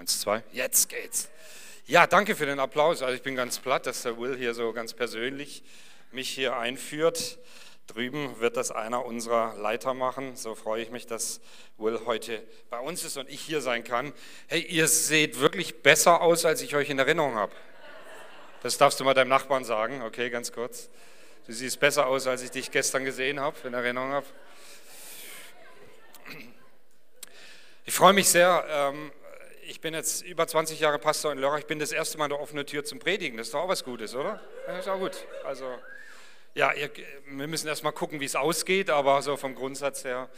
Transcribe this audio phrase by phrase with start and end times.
[0.00, 1.28] Eins, zwei, jetzt geht's.
[1.84, 3.02] Ja, danke für den Applaus.
[3.02, 5.62] Also ich bin ganz platt, dass der Will hier so ganz persönlich
[6.10, 7.38] mich hier einführt.
[7.86, 10.36] Drüben wird das einer unserer Leiter machen.
[10.36, 11.42] So freue ich mich, dass
[11.76, 14.14] Will heute bei uns ist und ich hier sein kann.
[14.46, 17.52] Hey, ihr seht wirklich besser aus, als ich euch in Erinnerung habe.
[18.62, 20.88] Das darfst du mal deinem Nachbarn sagen, okay, ganz kurz.
[21.46, 24.26] Du siehst besser aus, als ich dich gestern gesehen habe, in Erinnerung habe.
[27.84, 29.12] Ich freue mich sehr, ähm,
[29.70, 31.60] ich bin jetzt über 20 Jahre Pastor in Lörrach.
[31.60, 33.36] Ich bin das erste Mal in der offenen Tür zum Predigen.
[33.36, 34.40] Das ist doch auch was Gutes, oder?
[34.66, 35.24] Das ist auch gut.
[35.44, 35.64] Also,
[36.54, 36.90] ja, ihr,
[37.26, 40.28] wir müssen erst mal gucken, wie es ausgeht, aber so vom Grundsatz her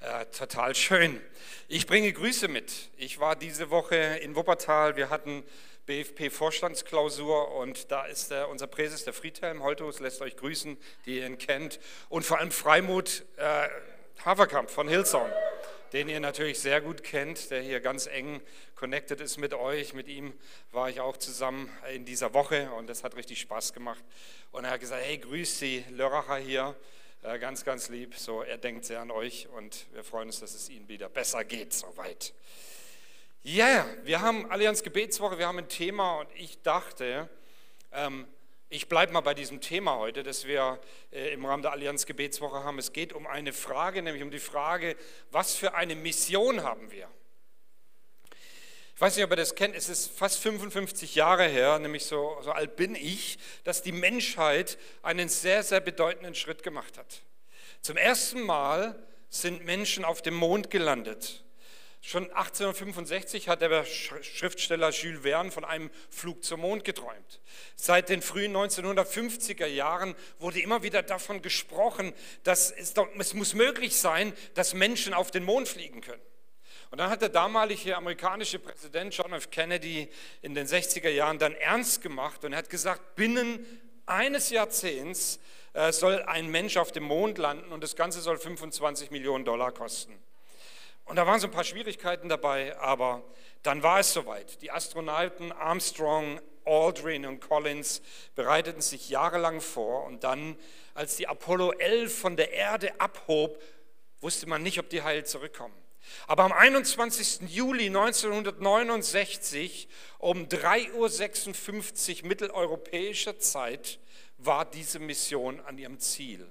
[0.00, 1.20] äh, total schön.
[1.68, 2.90] Ich bringe Grüße mit.
[2.96, 4.96] Ich war diese Woche in Wuppertal.
[4.96, 5.44] Wir hatten
[5.86, 10.76] BFP-Vorstandsklausur und da ist der, unser Präses, der Friedhelm Holtus, lässt euch grüßen,
[11.06, 11.78] die ihr ihn kennt.
[12.08, 13.68] Und vor allem Freimut äh,
[14.24, 15.30] Haverkamp von Hillsong
[15.92, 18.40] den ihr natürlich sehr gut kennt, der hier ganz eng
[18.74, 19.92] connected ist mit euch.
[19.92, 20.32] Mit ihm
[20.70, 24.02] war ich auch zusammen in dieser Woche und das hat richtig Spaß gemacht.
[24.52, 26.76] Und er hat gesagt, hey, grüß die Lörracher hier,
[27.22, 28.14] äh, ganz, ganz lieb.
[28.16, 31.44] So, er denkt sehr an euch und wir freuen uns, dass es Ihnen wieder besser
[31.44, 32.32] geht, soweit.
[33.42, 37.28] Ja, yeah, wir haben Allianz Gebetswoche, wir haben ein Thema und ich dachte,
[37.92, 38.28] ähm,
[38.70, 40.80] ich bleibe mal bei diesem Thema heute, das wir
[41.12, 42.78] äh, im Rahmen der Allianz Gebetswoche haben.
[42.78, 44.96] Es geht um eine Frage, nämlich um die Frage,
[45.32, 47.08] was für eine Mission haben wir?
[48.94, 52.38] Ich weiß nicht, ob ihr das kennt, es ist fast 55 Jahre her, nämlich so,
[52.42, 57.22] so alt bin ich, dass die Menschheit einen sehr, sehr bedeutenden Schritt gemacht hat.
[57.80, 61.42] Zum ersten Mal sind Menschen auf dem Mond gelandet.
[62.02, 67.40] Schon 1865 hat der Schriftsteller Jules Verne von einem Flug zum Mond geträumt.
[67.76, 73.52] Seit den frühen 1950er Jahren wurde immer wieder davon gesprochen, dass es, doch, es muss
[73.52, 76.22] möglich sein, dass Menschen auf den Mond fliegen können.
[76.90, 79.50] Und dann hat der damalige amerikanische Präsident John F.
[79.50, 80.08] Kennedy
[80.40, 83.64] in den 60er Jahren dann ernst gemacht und hat gesagt, binnen
[84.06, 85.38] eines Jahrzehnts
[85.74, 89.70] äh, soll ein Mensch auf dem Mond landen und das Ganze soll 25 Millionen Dollar
[89.70, 90.18] kosten.
[91.10, 93.24] Und da waren so ein paar Schwierigkeiten dabei, aber
[93.64, 94.62] dann war es soweit.
[94.62, 98.00] Die Astronauten Armstrong, Aldrin und Collins
[98.36, 100.56] bereiteten sich jahrelang vor und dann,
[100.94, 103.60] als die Apollo 11 von der Erde abhob,
[104.20, 105.74] wusste man nicht, ob die heil zurückkommen.
[106.28, 107.50] Aber am 21.
[107.50, 109.88] Juli 1969
[110.18, 113.98] um 3.56 Uhr mitteleuropäischer Zeit
[114.38, 116.48] war diese Mission an ihrem Ziel.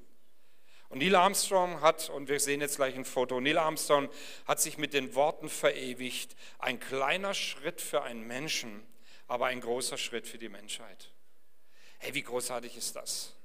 [0.89, 4.09] Und Neil Armstrong hat, und wir sehen jetzt gleich ein Foto, Neil Armstrong
[4.45, 8.85] hat sich mit den Worten verewigt, ein kleiner Schritt für einen Menschen,
[9.27, 11.11] aber ein großer Schritt für die Menschheit.
[11.99, 13.35] Hey, wie großartig ist das?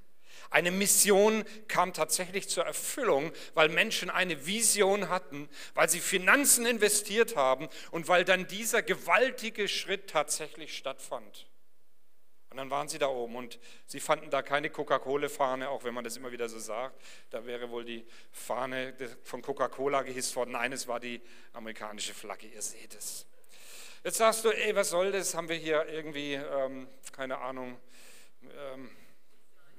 [0.50, 7.36] Eine Mission kam tatsächlich zur Erfüllung, weil Menschen eine Vision hatten, weil sie Finanzen investiert
[7.36, 11.46] haben und weil dann dieser gewaltige Schritt tatsächlich stattfand.
[12.54, 16.04] Und dann waren sie da oben und sie fanden da keine Coca-Cola-Fahne, auch wenn man
[16.04, 17.02] das immer wieder so sagt.
[17.30, 18.94] Da wäre wohl die Fahne
[19.24, 20.52] von Coca-Cola gehisst worden.
[20.52, 21.20] Nein, es war die
[21.52, 23.26] amerikanische Flagge, ihr seht es.
[24.04, 25.34] Jetzt sagst du, ey, was soll das?
[25.34, 27.76] Haben wir hier irgendwie, ähm, keine Ahnung,
[28.72, 28.88] ähm,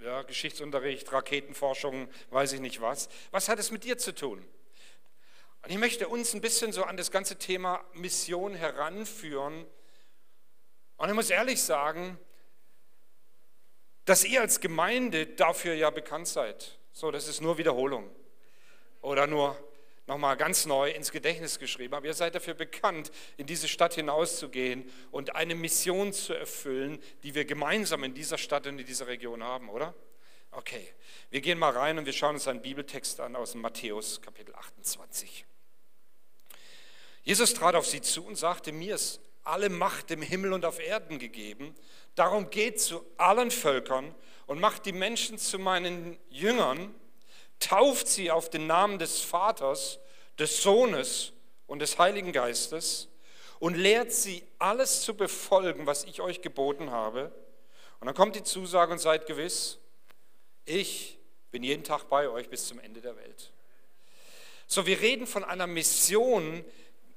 [0.02, 3.07] ja, Geschichtsunterricht, Raketenforschung, weiß ich nicht was.
[3.31, 4.46] Was hat es mit dir zu tun?
[5.63, 9.66] Und ich möchte uns ein bisschen so an das ganze Thema Mission heranführen.
[10.97, 12.19] Und ich muss ehrlich sagen,
[14.06, 16.78] dass ihr als Gemeinde dafür ja bekannt seid.
[16.94, 18.10] So, das ist nur Wiederholung
[19.02, 19.58] oder nur
[20.08, 21.94] nochmal ganz neu ins Gedächtnis geschrieben.
[21.94, 27.36] Aber ihr seid dafür bekannt, in diese Stadt hinauszugehen und eine Mission zu erfüllen, die
[27.36, 29.94] wir gemeinsam in dieser Stadt und in dieser Region haben, oder?
[30.52, 30.88] Okay,
[31.32, 35.46] wir gehen mal rein und wir schauen uns einen Bibeltext an aus Matthäus Kapitel 28.
[37.24, 40.80] Jesus trat auf sie zu und sagte, mir ist alle Macht im Himmel und auf
[40.80, 41.76] Erden gegeben.
[42.16, 44.16] Darum geht zu allen Völkern
[44.48, 46.95] und macht die Menschen zu meinen Jüngern,
[47.60, 50.00] tauft sie auf den Namen des Vaters,
[50.39, 51.34] des Sohnes
[51.68, 53.10] und des Heiligen Geistes
[53.60, 57.31] und lehrt sie alles zu befolgen, was ich euch geboten habe.
[58.00, 59.80] Und dann kommt die Zusage und seid gewiss,
[60.66, 61.19] ich
[61.51, 63.51] bin jeden Tag bei euch bis zum Ende der Welt.
[64.68, 66.66] So, wir reden von einer Mission,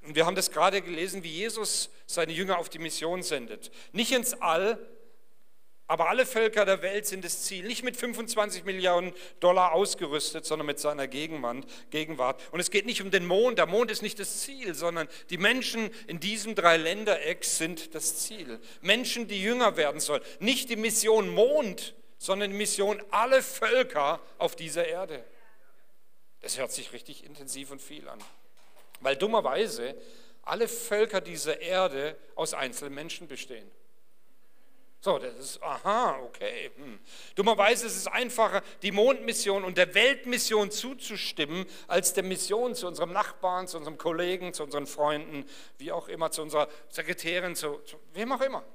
[0.03, 3.71] und wir haben das gerade gelesen, wie Jesus seine Jünger auf die Mission sendet.
[3.91, 4.79] Nicht ins All,
[5.89, 7.65] aber alle Völker der Welt sind das Ziel.
[7.65, 11.65] Nicht mit 25 Millionen Dollar ausgerüstet, sondern mit seiner Gegenwart.
[12.51, 13.57] Und es geht nicht um den Mond.
[13.57, 18.59] Der Mond ist nicht das Ziel, sondern die Menschen in diesem Dreiländereck sind das Ziel.
[18.81, 20.21] Menschen, die Jünger werden sollen.
[20.39, 25.25] Nicht die Mission Mond, sondern die Mission alle Völker auf dieser Erde.
[26.41, 28.19] Das hört sich richtig intensiv und viel an.
[28.99, 29.95] Weil dummerweise
[30.43, 33.71] alle Völker dieser Erde aus einzelnen Menschen bestehen.
[35.01, 36.71] So, das ist, aha, okay.
[36.75, 36.99] Hm.
[37.35, 43.13] Dummerweise ist es einfacher, die Mondmission und der Weltmission zuzustimmen, als der Mission zu unserem
[43.13, 45.45] Nachbarn, zu unserem Kollegen, zu unseren Freunden,
[45.77, 48.65] wie auch immer, zu unserer Sekretärin, zu, zu wem auch immer.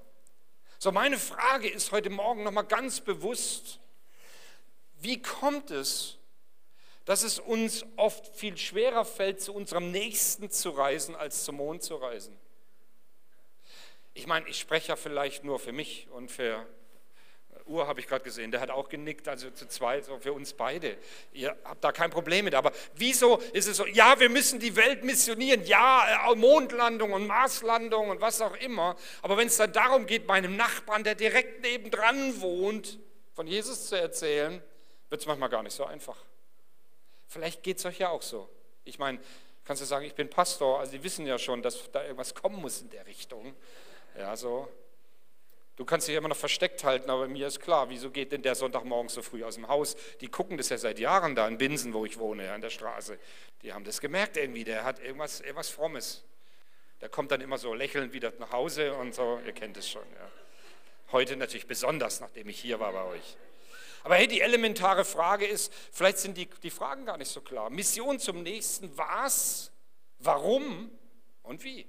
[0.78, 3.80] So, meine Frage ist heute Morgen nochmal ganz bewusst,
[5.00, 6.16] wie kommt es,
[7.04, 11.82] dass es uns oft viel schwerer fällt, zu unserem Nächsten zu reisen, als zum Mond
[11.82, 12.38] zu reisen?
[14.14, 16.66] Ich meine, ich spreche ja vielleicht nur für mich und für
[17.66, 20.52] Uhr habe ich gerade gesehen, der hat auch genickt, also zu zweit, so für uns
[20.52, 20.98] beide.
[21.32, 22.54] Ihr habt da kein Problem mit.
[22.54, 27.26] Aber wieso ist es so, ja, wir müssen die Welt missionieren, ja, äh, Mondlandung und
[27.26, 28.96] Marslandung und was auch immer.
[29.22, 32.98] Aber wenn es dann darum geht, meinem Nachbarn, der direkt nebendran wohnt,
[33.32, 34.62] von Jesus zu erzählen,
[35.08, 36.18] wird es manchmal gar nicht so einfach.
[37.26, 38.48] Vielleicht geht es euch ja auch so.
[38.84, 39.18] Ich meine,
[39.64, 42.60] kannst du sagen, ich bin Pastor, also die wissen ja schon, dass da irgendwas kommen
[42.60, 43.56] muss in der Richtung.
[44.16, 44.68] Ja, so.
[45.76, 48.54] Du kannst dich immer noch versteckt halten, aber mir ist klar, wieso geht denn der
[48.54, 49.96] Sonntagmorgen so früh aus dem Haus?
[50.20, 53.18] Die gucken das ja seit Jahren da in Binsen, wo ich wohne, an der Straße.
[53.62, 56.22] Die haben das gemerkt irgendwie, der hat irgendwas, irgendwas Frommes.
[57.00, 60.06] Der kommt dann immer so lächelnd wieder nach Hause und so, ihr kennt es schon.
[60.12, 60.30] Ja.
[61.10, 63.36] Heute natürlich besonders, nachdem ich hier war bei euch.
[64.04, 67.68] Aber hey, die elementare Frage ist, vielleicht sind die, die Fragen gar nicht so klar.
[67.70, 69.72] Mission zum nächsten, was,
[70.18, 70.90] warum
[71.42, 71.88] und wie?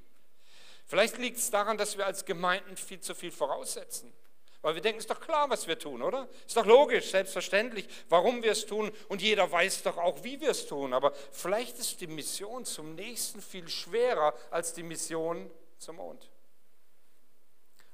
[0.85, 4.13] Vielleicht liegt es daran, dass wir als Gemeinden viel zu viel voraussetzen.
[4.61, 6.27] Weil wir denken, es ist doch klar, was wir tun, oder?
[6.45, 10.49] Ist doch logisch, selbstverständlich, warum wir es tun und jeder weiß doch auch, wie wir
[10.49, 10.93] es tun.
[10.93, 16.31] Aber vielleicht ist die Mission zum Nächsten viel schwerer als die Mission zum Mond.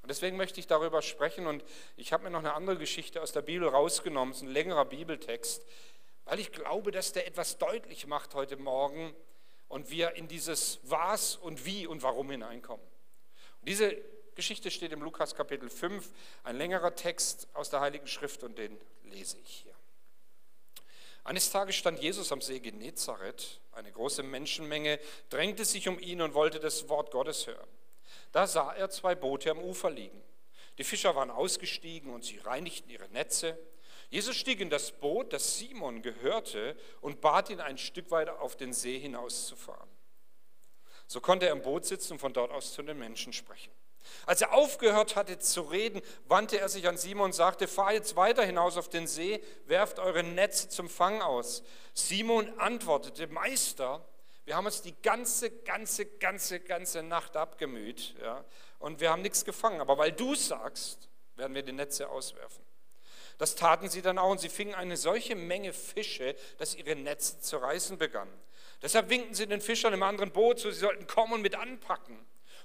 [0.02, 1.62] Und deswegen möchte ich darüber sprechen und
[1.96, 4.84] ich habe mir noch eine andere Geschichte aus der Bibel rausgenommen, es ist ein längerer
[4.84, 5.64] Bibeltext,
[6.24, 9.14] weil ich glaube, dass der etwas deutlich macht heute Morgen,
[9.72, 12.86] und wir in dieses Was und Wie und Warum hineinkommen.
[13.60, 13.96] Und diese
[14.34, 16.10] Geschichte steht im Lukas Kapitel 5,
[16.44, 19.74] ein längerer Text aus der Heiligen Schrift und den lese ich hier.
[21.24, 23.60] Eines Tages stand Jesus am See Genezareth.
[23.72, 27.68] Eine große Menschenmenge drängte sich um ihn und wollte das Wort Gottes hören.
[28.30, 30.22] Da sah er zwei Boote am Ufer liegen.
[30.76, 33.58] Die Fischer waren ausgestiegen und sie reinigten ihre Netze.
[34.12, 38.56] Jesus stieg in das Boot, das Simon gehörte, und bat ihn, ein Stück weiter auf
[38.56, 39.88] den See hinauszufahren.
[41.06, 43.72] So konnte er im Boot sitzen und von dort aus zu den Menschen sprechen.
[44.26, 48.14] Als er aufgehört hatte zu reden, wandte er sich an Simon und sagte, fahr jetzt
[48.14, 51.62] weiter hinaus auf den See, werft eure Netze zum Fang aus.
[51.94, 54.06] Simon antwortete, Meister,
[54.44, 58.44] wir haben uns die ganze, ganze, ganze, ganze Nacht abgemüht ja,
[58.78, 59.80] und wir haben nichts gefangen.
[59.80, 62.62] Aber weil du sagst, werden wir die Netze auswerfen.
[63.38, 67.40] Das taten sie dann auch und sie fingen eine solche Menge Fische, dass ihre Netze
[67.40, 68.32] zu reißen begannen.
[68.82, 72.18] Deshalb winkten sie den Fischern im anderen Boot, so sie sollten kommen und mit anpacken.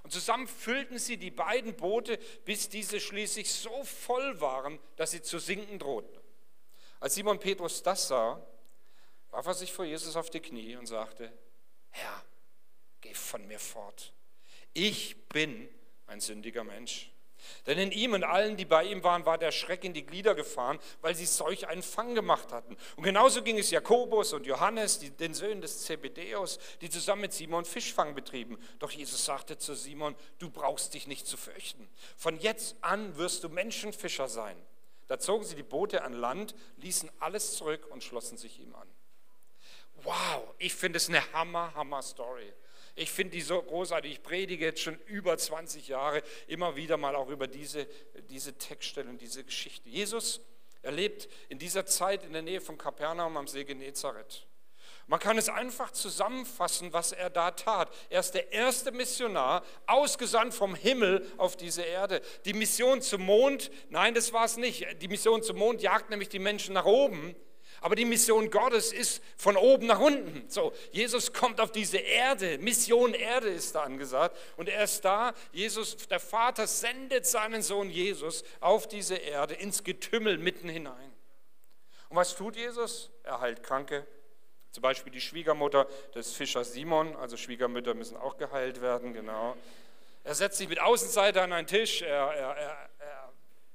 [0.04, 5.22] Und zusammen füllten sie die beiden Boote, bis diese schließlich so voll waren, dass sie
[5.22, 6.18] zu sinken drohten.
[7.00, 8.42] Als Simon Petrus das sah,
[9.30, 11.32] warf er sich vor Jesus auf die Knie und sagte,
[11.90, 12.24] Herr,
[13.02, 14.14] geh von mir fort.
[14.74, 15.70] Ich bin
[16.08, 17.12] ein sündiger Mensch.
[17.66, 20.36] Denn in ihm und allen, die bei ihm waren, war der Schreck in die Glieder
[20.36, 22.78] gefahren, weil sie solch einen Fang gemacht hatten.
[22.96, 27.34] Und genauso ging es Jakobus und Johannes, die, den Söhnen des Zebedeus, die zusammen mit
[27.34, 28.58] Simon Fischfang betrieben.
[28.80, 31.88] Doch Jesus sagte zu Simon, du brauchst dich nicht zu fürchten.
[32.16, 34.58] Von jetzt an wirst du Menschenfischer sein.
[35.08, 38.88] Da zogen sie die Boote an Land, ließen alles zurück und schlossen sich ihm an.
[40.04, 42.54] Wow, ich finde es eine Hammer, Hammer Story.
[42.98, 44.12] Ich finde die so großartig.
[44.12, 47.88] Ich predige jetzt schon über 20 Jahre immer wieder mal auch über diese,
[48.30, 49.88] diese Textstelle und diese Geschichte.
[49.88, 50.42] Jesus
[50.82, 54.48] erlebt in dieser Zeit in der Nähe von Kapernaum am See Genezareth.
[55.06, 57.94] Man kann es einfach zusammenfassen, was er da tat.
[58.10, 62.22] Er ist der erste Missionar, ausgesandt vom Himmel auf diese Erde.
[62.46, 64.86] Die Mission zum Mond, nein, das war es nicht.
[65.02, 67.36] Die Mission zum Mond jagt nämlich die Menschen nach oben.
[67.82, 70.50] Aber die Mission Gottes ist von oben nach unten.
[70.50, 72.58] So, Jesus kommt auf diese Erde.
[72.58, 74.38] Mission Erde ist da angesagt.
[74.58, 75.34] Und er ist da.
[75.52, 81.14] Jesus, der Vater sendet seinen Sohn Jesus auf diese Erde ins Getümmel mitten hinein.
[82.10, 83.12] Und was tut Jesus?
[83.24, 84.08] Er heilt Kranke.
[84.72, 87.16] Zum Beispiel die Schwiegermutter des Fischers Simon.
[87.16, 89.56] Also Schwiegermütter müssen auch geheilt werden, genau.
[90.24, 92.02] Er setzt sich mit Außenseitern an einen Tisch.
[92.02, 92.88] Er, er, er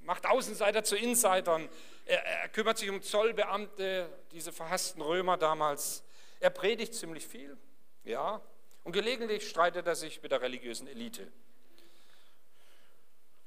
[0.03, 1.69] macht Außenseiter zu Insidern.
[2.05, 6.05] Er, er kümmert sich um Zollbeamte, diese verhassten Römer damals.
[6.41, 7.57] Er predigt ziemlich viel,
[8.05, 8.41] ja.
[8.85, 11.31] Und gelegentlich streitet er sich mit der religiösen Elite.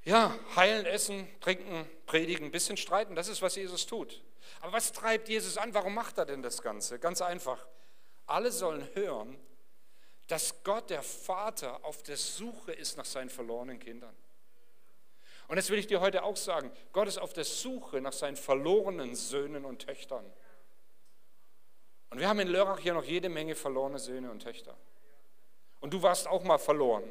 [0.04, 4.22] Ja, heilen, essen, trinken, predigen, ein bisschen streiten, das ist, was Jesus tut.
[4.62, 5.74] Aber was treibt Jesus an?
[5.74, 7.00] Warum macht er denn das Ganze?
[7.00, 7.66] Ganz einfach.
[8.28, 9.38] Alle sollen hören,
[10.28, 14.16] dass Gott, der Vater, auf der Suche ist nach seinen verlorenen Kindern.
[15.48, 16.72] Und das will ich dir heute auch sagen.
[16.92, 20.26] Gott ist auf der Suche nach seinen verlorenen Söhnen und Töchtern.
[22.10, 24.76] Und wir haben in Lörrach hier noch jede Menge verlorene Söhne und Töchter.
[25.80, 27.04] Und du warst auch mal verloren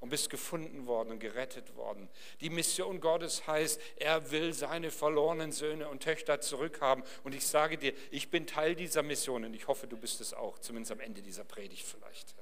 [0.00, 2.08] und bist gefunden worden und gerettet worden.
[2.40, 7.04] Die Mission Gottes heißt, er will seine verlorenen Söhne und Töchter zurückhaben.
[7.22, 10.34] Und ich sage dir, ich bin Teil dieser Mission und ich hoffe, du bist es
[10.34, 12.34] auch, zumindest am Ende dieser Predigt vielleicht.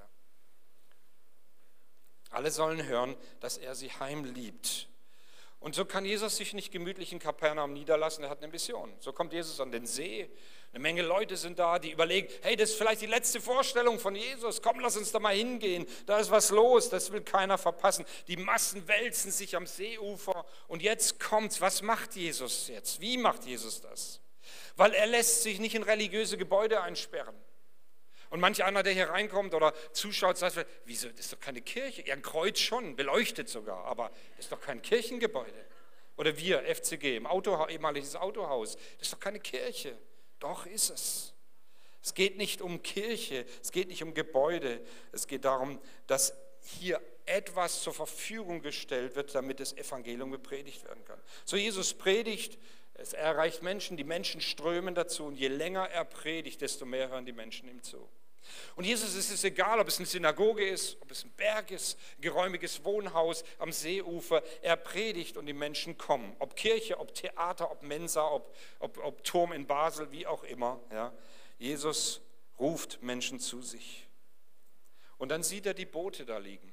[2.31, 4.89] Alle sollen hören, dass er sie heimliebt.
[5.63, 8.93] Und so kann Jesus sich nicht gemütlich in Kapernaum niederlassen, er hat eine Mission.
[8.99, 10.29] So kommt Jesus an den See,
[10.73, 14.17] eine Menge Leute sind da, die überlegen, hey, das ist vielleicht die letzte Vorstellung von
[14.17, 18.05] Jesus, komm, lass uns da mal hingehen, da ist was los, das will keiner verpassen.
[18.27, 23.01] Die Massen wälzen sich am Seeufer und jetzt kommt's, was macht Jesus jetzt?
[23.01, 24.21] Wie macht Jesus das?
[24.75, 27.37] Weil er lässt sich nicht in religiöse Gebäude einsperren.
[28.33, 32.03] Und manch einer, der hier reinkommt oder zuschaut, sagt, wieso, das ist doch keine Kirche.
[32.07, 35.67] Ja, ein Kreuz schon, beleuchtet sogar, aber das ist doch kein Kirchengebäude.
[36.17, 39.99] Oder wir, FCG, im Auto, ehemaliges Autohaus, das ist doch keine Kirche.
[40.39, 41.35] Doch ist es.
[42.03, 44.81] Es geht nicht um Kirche, es geht nicht um Gebäude,
[45.13, 51.05] es geht darum, dass hier etwas zur Verfügung gestellt wird, damit das Evangelium gepredigt werden
[51.05, 51.21] kann.
[51.45, 52.59] So Jesus predigt,
[52.95, 57.27] es erreicht Menschen, die Menschen strömen dazu und je länger er predigt, desto mehr hören
[57.27, 58.09] die Menschen ihm zu.
[58.77, 61.99] Und Jesus ist es egal, ob es eine Synagoge ist, ob es ein Berg ist,
[62.19, 64.43] ein geräumiges Wohnhaus am Seeufer.
[64.63, 66.35] Er predigt und die Menschen kommen.
[66.39, 70.81] Ob Kirche, ob Theater, ob Mensa, ob, ob, ob Turm in Basel, wie auch immer.
[70.91, 71.13] Ja.
[71.59, 72.21] Jesus
[72.59, 74.09] ruft Menschen zu sich.
[75.19, 76.73] Und dann sieht er die Boote da liegen.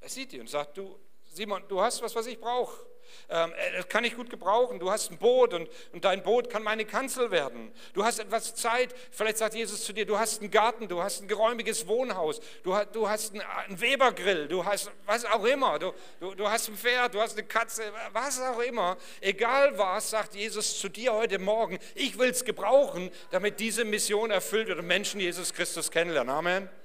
[0.00, 0.98] Er sieht die und sagt, du,
[1.32, 2.84] Simon, du hast was, was ich brauche.
[3.28, 4.78] Ähm, äh, das kann ich gut gebrauchen.
[4.78, 7.72] Du hast ein Boot und, und dein Boot kann meine Kanzel werden.
[7.94, 8.94] Du hast etwas Zeit.
[9.10, 12.76] Vielleicht sagt Jesus zu dir, du hast einen Garten, du hast ein geräumiges Wohnhaus, du,
[12.92, 15.78] du hast einen, Webergrill, du hast was auch immer.
[15.78, 18.96] Du, du, du hast ein Pferd, du hast eine Katze, was auch immer.
[19.20, 24.30] Egal was, sagt Jesus zu dir heute Morgen, ich will es gebrauchen, damit diese Mission
[24.30, 26.34] erfüllt wird und Menschen Jesus Christus kennenlernen.
[26.34, 26.81] Amen.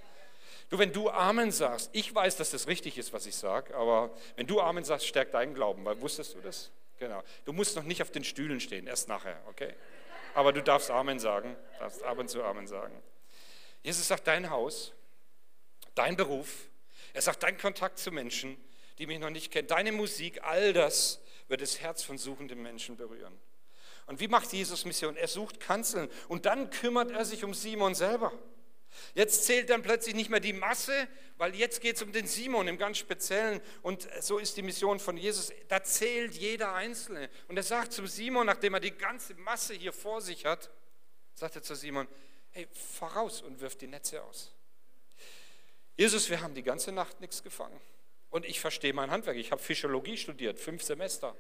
[0.70, 4.12] Du, wenn du Amen sagst, ich weiß, dass das richtig ist, was ich sage, aber
[4.36, 6.72] wenn du Amen sagst, stärkt deinen Glauben, weil wusstest du das?
[7.00, 7.24] Genau.
[7.46, 9.76] Du musst noch nicht auf den Stühlen stehen, erst nachher, okay?
[10.34, 13.02] Aber du darfst Amen sagen, darfst ab und zu Amen sagen.
[13.82, 14.94] Jesus sagt, dein Haus,
[15.96, 16.68] dein Beruf,
[17.14, 18.58] er sagt, dein Kontakt zu Menschen,
[18.98, 22.98] die mich noch nicht kennen, deine Musik, all das wird das Herz von suchenden Menschen
[22.98, 23.40] berühren.
[24.08, 25.16] Und wie macht Jesus Mission?
[25.16, 28.34] Er sucht Kanzeln und dann kümmert er sich um Simon selber.
[29.14, 32.68] Jetzt zählt dann plötzlich nicht mehr die Masse, weil jetzt geht es um den Simon
[32.68, 33.62] im ganz Speziellen.
[33.82, 35.52] Und so ist die Mission von Jesus.
[35.68, 37.30] Da zählt jeder Einzelne.
[37.48, 40.70] Und er sagt zum Simon, nachdem er die ganze Masse hier vor sich hat,
[41.36, 42.08] sagt er zu Simon,
[42.52, 44.54] hey, fahr raus und wirf die Netze aus.
[45.96, 47.80] Jesus, wir haben die ganze Nacht nichts gefangen.
[48.30, 49.38] Und ich verstehe mein Handwerk.
[49.38, 51.36] Ich habe Physiologie studiert, fünf Semester.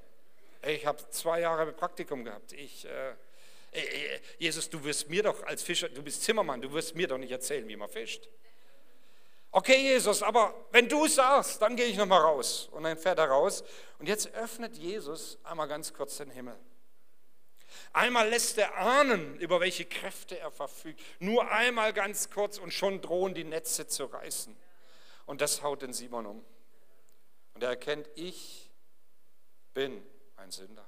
[0.65, 2.53] Ich habe zwei Jahre Praktikum gehabt.
[2.53, 2.85] Ich...
[2.85, 3.15] Äh,
[3.77, 7.07] äh, äh, Jesus, du wirst mir doch als Fischer, du bist Zimmermann, du wirst mir
[7.07, 8.27] doch nicht erzählen, wie man fischt.
[9.51, 12.69] Okay, Jesus, aber wenn du sagst, dann gehe ich nochmal raus.
[12.71, 13.63] Und dann fährt er raus.
[13.97, 16.57] Und jetzt öffnet Jesus einmal ganz kurz den Himmel.
[17.93, 21.01] Einmal lässt er ahnen, über welche Kräfte er verfügt.
[21.19, 24.55] Nur einmal ganz kurz und schon drohen die Netze zu reißen.
[25.25, 26.45] Und das haut den Simon um.
[27.53, 28.69] Und er erkennt, ich
[29.73, 30.03] bin
[30.35, 30.87] ein Sünder.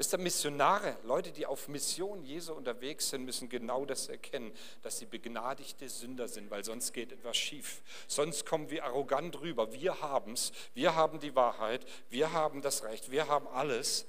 [0.00, 4.96] Wisst ihr, Missionare, Leute, die auf Mission Jesu unterwegs sind, müssen genau das erkennen, dass
[4.96, 7.82] sie begnadigte Sünder sind, weil sonst geht etwas schief.
[8.08, 9.74] Sonst kommen wir arrogant rüber.
[9.74, 14.06] Wir haben es, wir haben die Wahrheit, wir haben das Recht, wir haben alles.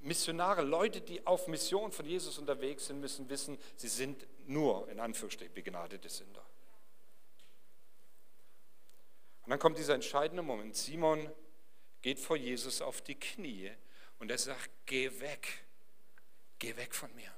[0.00, 4.98] Missionare, Leute, die auf Mission von Jesus unterwegs sind, müssen wissen, sie sind nur, in
[4.98, 6.44] Anführungsstrichen, begnadete Sünder.
[9.44, 10.74] Und dann kommt dieser entscheidende Moment.
[10.74, 11.30] Simon
[12.02, 13.70] geht vor Jesus auf die Knie
[14.18, 15.64] und er sagt, geh weg,
[16.58, 17.32] geh weg von mir.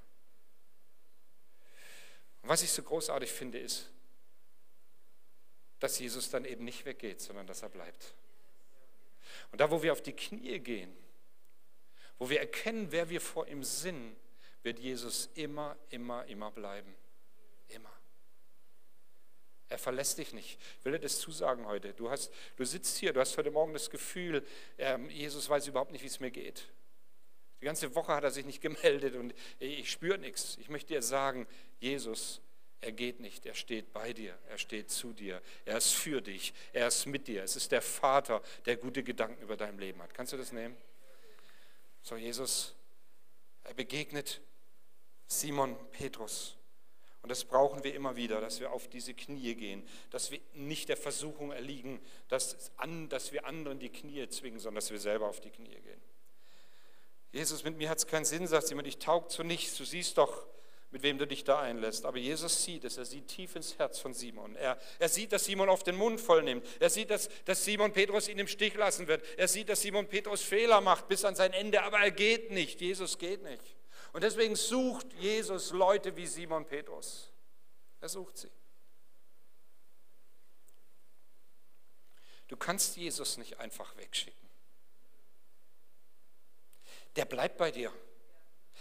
[2.42, 3.90] Und was ich so großartig finde, ist,
[5.78, 8.14] dass Jesus dann eben nicht weggeht, sondern dass er bleibt.
[9.52, 10.96] Und da, wo wir auf die Knie gehen,
[12.18, 14.16] wo wir erkennen, wer wir vor ihm sind,
[14.62, 16.94] wird Jesus immer, immer, immer bleiben.
[17.68, 17.92] Immer.
[19.68, 20.58] Er verlässt dich nicht.
[20.78, 21.92] Ich will dir das zusagen heute.
[21.92, 24.46] Du, hast, du sitzt hier, du hast heute Morgen das Gefühl,
[24.78, 26.68] ähm, Jesus weiß überhaupt nicht, wie es mir geht.
[27.60, 30.56] Die ganze Woche hat er sich nicht gemeldet und ich spüre nichts.
[30.60, 31.48] Ich möchte dir sagen,
[31.80, 32.40] Jesus,
[32.80, 36.54] er geht nicht, er steht bei dir, er steht zu dir, er ist für dich,
[36.72, 37.42] er ist mit dir.
[37.42, 40.14] Es ist der Vater, der gute Gedanken über dein Leben hat.
[40.14, 40.76] Kannst du das nehmen?
[42.02, 42.76] So, Jesus,
[43.64, 44.40] er begegnet
[45.26, 46.56] Simon Petrus
[47.22, 50.88] Und das brauchen wir immer wieder, dass wir auf diese Knie gehen, dass wir nicht
[50.88, 55.26] der Versuchung erliegen, dass, an, dass wir anderen die Knie zwingen, sondern dass wir selber
[55.26, 56.00] auf die Knie gehen.
[57.32, 59.76] Jesus, mit mir hat es keinen Sinn, sagt jemand, ich taug zu nichts.
[59.76, 60.46] Du siehst doch,
[60.90, 62.06] mit wem du dich da einlässt.
[62.06, 64.56] Aber Jesus sieht es, er sieht tief ins Herz von Simon.
[64.56, 66.66] Er, er sieht, dass Simon auf den Mund voll nimmt.
[66.80, 69.22] Er sieht, dass, dass Simon Petrus ihn im Stich lassen wird.
[69.36, 72.80] Er sieht, dass Simon Petrus Fehler macht bis an sein Ende, aber er geht nicht.
[72.80, 73.75] Jesus geht nicht.
[74.16, 77.30] Und deswegen sucht Jesus Leute wie Simon Petrus.
[78.00, 78.50] Er sucht sie.
[82.48, 84.48] Du kannst Jesus nicht einfach wegschicken.
[87.16, 87.92] Der bleibt bei dir.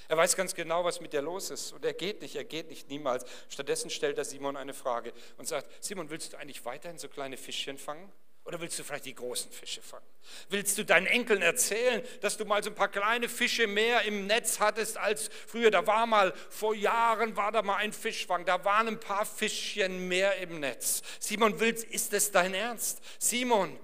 [0.07, 1.73] Er weiß ganz genau, was mit dir los ist.
[1.73, 3.25] Und er geht nicht, er geht nicht niemals.
[3.49, 7.35] Stattdessen stellt er Simon eine Frage und sagt, Simon, willst du eigentlich weiterhin so kleine
[7.35, 8.09] Fischchen fangen?
[8.45, 10.05] Oder willst du vielleicht die großen Fische fangen?
[10.49, 14.27] Willst du deinen Enkeln erzählen, dass du mal so ein paar kleine Fische mehr im
[14.27, 15.71] Netz hattest als früher?
[15.71, 20.07] Da war mal, vor Jahren war da mal ein Fischfang, da waren ein paar Fischchen
[20.07, 21.01] mehr im Netz.
[21.19, 23.01] Simon, willst, ist das dein Ernst?
[23.17, 23.79] Simon,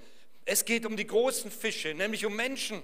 [0.46, 2.84] es geht um die großen Fische, nämlich um Menschen.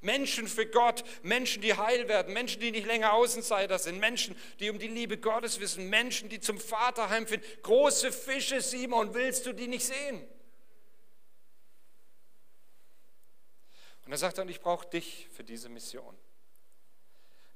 [0.00, 4.68] Menschen für Gott, Menschen, die heil werden, Menschen, die nicht länger Außenseiter sind, Menschen, die
[4.68, 7.48] um die Liebe Gottes wissen, Menschen, die zum Vater heimfinden.
[7.62, 10.26] Große Fische, Simon, willst du die nicht sehen?
[14.04, 16.16] Und er sagt dann, ich brauche dich für diese Mission.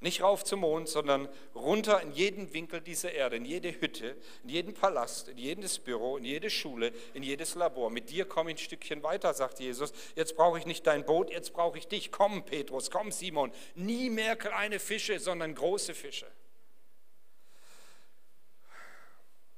[0.00, 4.48] Nicht rauf zum Mond, sondern runter in jeden Winkel dieser Erde, in jede Hütte, in
[4.48, 7.90] jeden Palast, in jedes Büro, in jede Schule, in jedes Labor.
[7.90, 9.92] Mit dir komme ich ein Stückchen weiter, sagt Jesus.
[10.14, 12.12] Jetzt brauche ich nicht dein Boot, jetzt brauche ich dich.
[12.12, 13.50] Komm, Petrus, komm, Simon.
[13.74, 16.30] Nie mehr kleine Fische, sondern große Fische.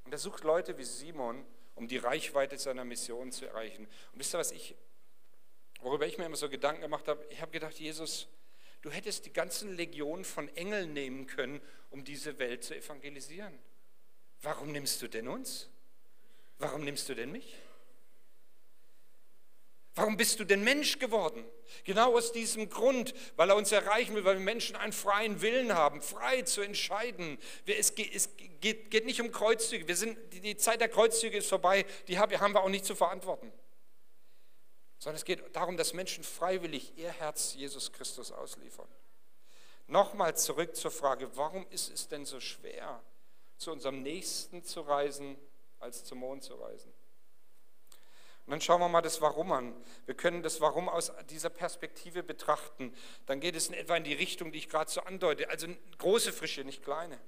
[0.07, 1.45] Und er sucht Leute wie Simon,
[1.75, 3.87] um die Reichweite seiner Mission zu erreichen.
[4.13, 4.75] Und wisst ihr, was ich
[5.83, 8.29] worüber ich mir immer so Gedanken gemacht habe, ich habe gedacht, Jesus,
[8.83, 11.61] du hättest die ganzen Legionen von Engeln nehmen können,
[11.91, 13.59] um diese Welt zu evangelisieren.
[14.43, 15.69] Warum nimmst du denn uns?
[16.59, 17.55] Warum nimmst du denn mich?
[19.95, 21.45] Warum bist du denn Mensch geworden?
[21.85, 25.75] Genau aus diesem Grund, weil er uns erreichen will, weil wir Menschen einen freien Willen
[25.75, 27.39] haben, frei zu entscheiden.
[27.67, 29.89] Es geht, nicht um Kreuzzüge.
[29.89, 33.53] Wir sind, die Zeit der Kreuzzüge ist vorbei, die haben wir auch nicht zu verantworten
[35.01, 38.89] sondern es geht darum, dass Menschen freiwillig ihr Herz Jesus Christus ausliefern.
[39.87, 43.03] Nochmal zurück zur Frage, warum ist es denn so schwer,
[43.57, 45.37] zu unserem Nächsten zu reisen,
[45.81, 46.93] als zum Mond zu reisen?
[48.45, 49.75] Und dann schauen wir mal das Warum an.
[50.05, 52.95] Wir können das Warum aus dieser Perspektive betrachten.
[53.27, 55.49] Dann geht es in etwa in die Richtung, die ich gerade so andeute.
[55.49, 55.67] Also
[55.99, 57.19] große Frische, nicht kleine.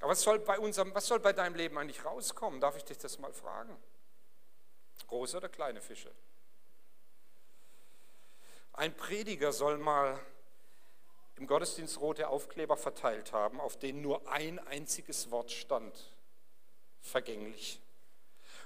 [0.00, 2.60] Aber was soll bei unserem, was soll bei deinem Leben eigentlich rauskommen?
[2.60, 3.76] Darf ich dich das mal fragen?
[5.06, 6.12] Große oder kleine Fische?
[8.74, 10.18] Ein Prediger soll mal
[11.36, 15.94] im Gottesdienst rote Aufkleber verteilt haben, auf denen nur ein einziges Wort stand.
[17.00, 17.80] Vergänglich.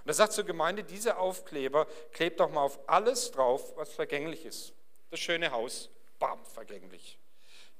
[0.05, 4.45] Und er sagt zur Gemeinde, diese Aufkleber klebt doch mal auf alles drauf, was vergänglich
[4.45, 4.73] ist.
[5.11, 7.19] Das schöne Haus, bam, vergänglich.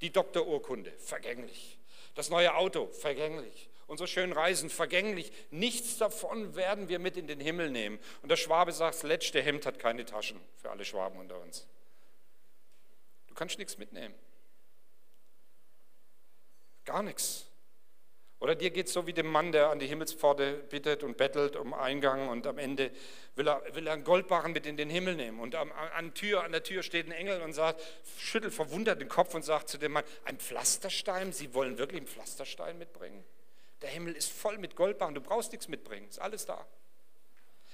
[0.01, 1.79] Die Doktorurkunde, vergänglich.
[2.15, 3.71] Das neue Auto, vergänglich.
[3.87, 5.31] Unsere schönen Reisen, vergänglich.
[5.51, 8.01] Nichts davon werden wir mit in den Himmel nehmen.
[8.23, 11.67] Und der Schwabe sagt, das letzte Hemd hat keine Taschen für alle Schwaben unter uns
[13.37, 14.15] kannst nichts mitnehmen.
[16.85, 17.47] Gar nichts.
[18.39, 21.57] Oder dir geht es so wie dem Mann, der an die Himmelspforte bittet und bettelt
[21.57, 22.91] um Eingang und am Ende
[23.35, 25.41] will er, will er einen Goldbarren mit in den Himmel nehmen.
[25.41, 27.83] Und am, an, Tür, an der Tür steht ein Engel und sagt,
[28.19, 31.33] schüttelt verwundert den Kopf und sagt zu dem Mann, ein Pflasterstein?
[31.33, 33.25] Sie wollen wirklich einen Pflasterstein mitbringen?
[33.81, 36.67] Der Himmel ist voll mit Goldbarren, du brauchst nichts mitbringen, ist alles da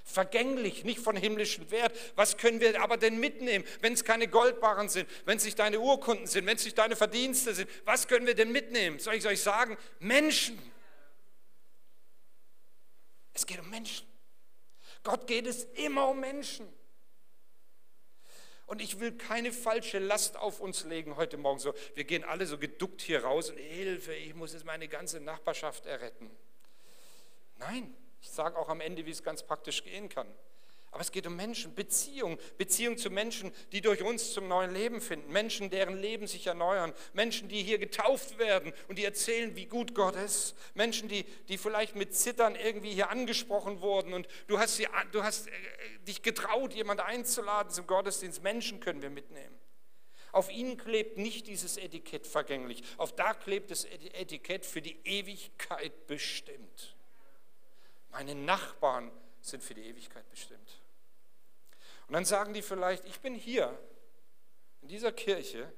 [0.04, 1.96] vergänglich, nicht von himmlischem Wert.
[2.16, 5.80] Was können wir aber denn mitnehmen, wenn es keine Goldbarren sind, wenn es nicht deine
[5.80, 7.70] Urkunden sind, wenn es nicht deine Verdienste sind?
[7.84, 8.98] Was können wir denn mitnehmen?
[8.98, 9.76] Soll ich euch sagen?
[10.00, 10.58] Menschen.
[13.32, 14.06] Es geht um Menschen.
[15.02, 16.68] Gott geht es immer um Menschen.
[18.66, 21.58] Und ich will keine falsche Last auf uns legen heute Morgen.
[21.58, 25.20] So, wir gehen alle so geduckt hier raus und Hilfe, ich muss jetzt meine ganze
[25.20, 26.30] Nachbarschaft erretten.
[27.58, 30.26] Nein, ich sage auch am Ende, wie es ganz praktisch gehen kann.
[30.92, 35.00] Aber es geht um Menschen, Beziehung, Beziehung zu Menschen, die durch uns zum neuen Leben
[35.00, 39.64] finden, Menschen, deren Leben sich erneuern, Menschen, die hier getauft werden und die erzählen, wie
[39.64, 44.58] gut Gott ist, Menschen, die, die vielleicht mit Zittern irgendwie hier angesprochen wurden und du
[44.58, 45.50] hast, sie, du hast äh,
[46.06, 48.42] dich getraut, jemand einzuladen zum Gottesdienst.
[48.42, 49.58] Menschen können wir mitnehmen.
[50.30, 56.06] Auf ihnen klebt nicht dieses Etikett vergänglich, auf da klebt das Etikett für die Ewigkeit
[56.06, 56.96] bestimmt.
[58.12, 60.80] Meine Nachbarn sind für die Ewigkeit bestimmt.
[62.06, 63.76] Und dann sagen die vielleicht, ich bin hier
[64.82, 65.72] in dieser Kirche,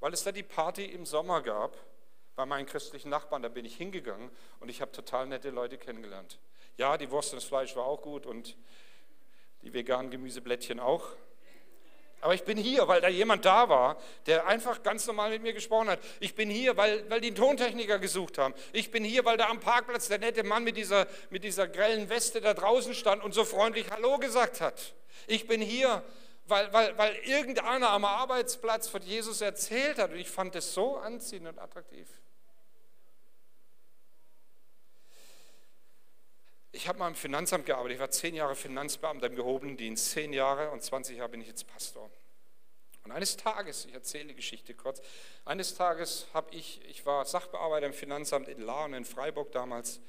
[0.00, 1.76] weil es da die Party im Sommer gab,
[2.34, 4.30] bei meinen christlichen Nachbarn, da bin ich hingegangen
[4.60, 6.38] und ich habe total nette Leute kennengelernt.
[6.76, 8.56] Ja, die Wurst und das Fleisch war auch gut und
[9.62, 11.06] die veganen Gemüseblättchen auch.
[12.20, 15.52] Aber ich bin hier, weil da jemand da war, der einfach ganz normal mit mir
[15.52, 16.00] gesprochen hat.
[16.20, 18.54] Ich bin hier, weil, weil die einen Tontechniker gesucht haben.
[18.72, 22.10] Ich bin hier, weil da am Parkplatz der nette Mann mit dieser, mit dieser grellen
[22.10, 24.94] Weste da draußen stand und so freundlich Hallo gesagt hat.
[25.26, 26.02] Ich bin hier,
[26.46, 30.98] weil, weil, weil irgendeiner am Arbeitsplatz von Jesus erzählt hat und ich fand es so
[30.98, 32.06] anziehend und attraktiv.
[36.72, 37.94] Ich habe mal im Finanzamt gearbeitet.
[37.94, 41.48] Ich war zehn Jahre Finanzbeamter im gehobenen Dienst, zehn Jahre und 20 Jahre bin ich
[41.48, 42.10] jetzt Pastor.
[43.02, 45.00] Und eines Tages, ich erzähle die Geschichte kurz,
[45.44, 50.00] eines Tages habe ich, ich war Sachbearbeiter im Finanzamt in Lahren in Freiburg damals.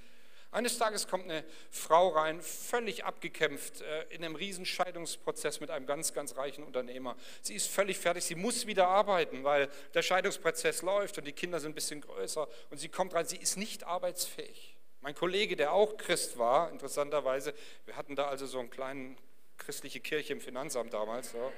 [0.52, 5.86] Eines Tages kommt eine Frau rein, völlig abgekämpft, äh, in einem riesen Scheidungsprozess mit einem
[5.86, 7.16] ganz, ganz reichen Unternehmer.
[7.42, 11.60] Sie ist völlig fertig, sie muss wieder arbeiten, weil der Scheidungsprozess läuft und die Kinder
[11.60, 14.76] sind ein bisschen größer und sie kommt rein, sie ist nicht arbeitsfähig.
[15.02, 17.54] Mein Kollege, der auch Christ war, interessanterweise,
[17.86, 19.16] wir hatten da also so eine kleine
[19.58, 21.32] christliche Kirche im Finanzamt damals.
[21.32, 21.52] So.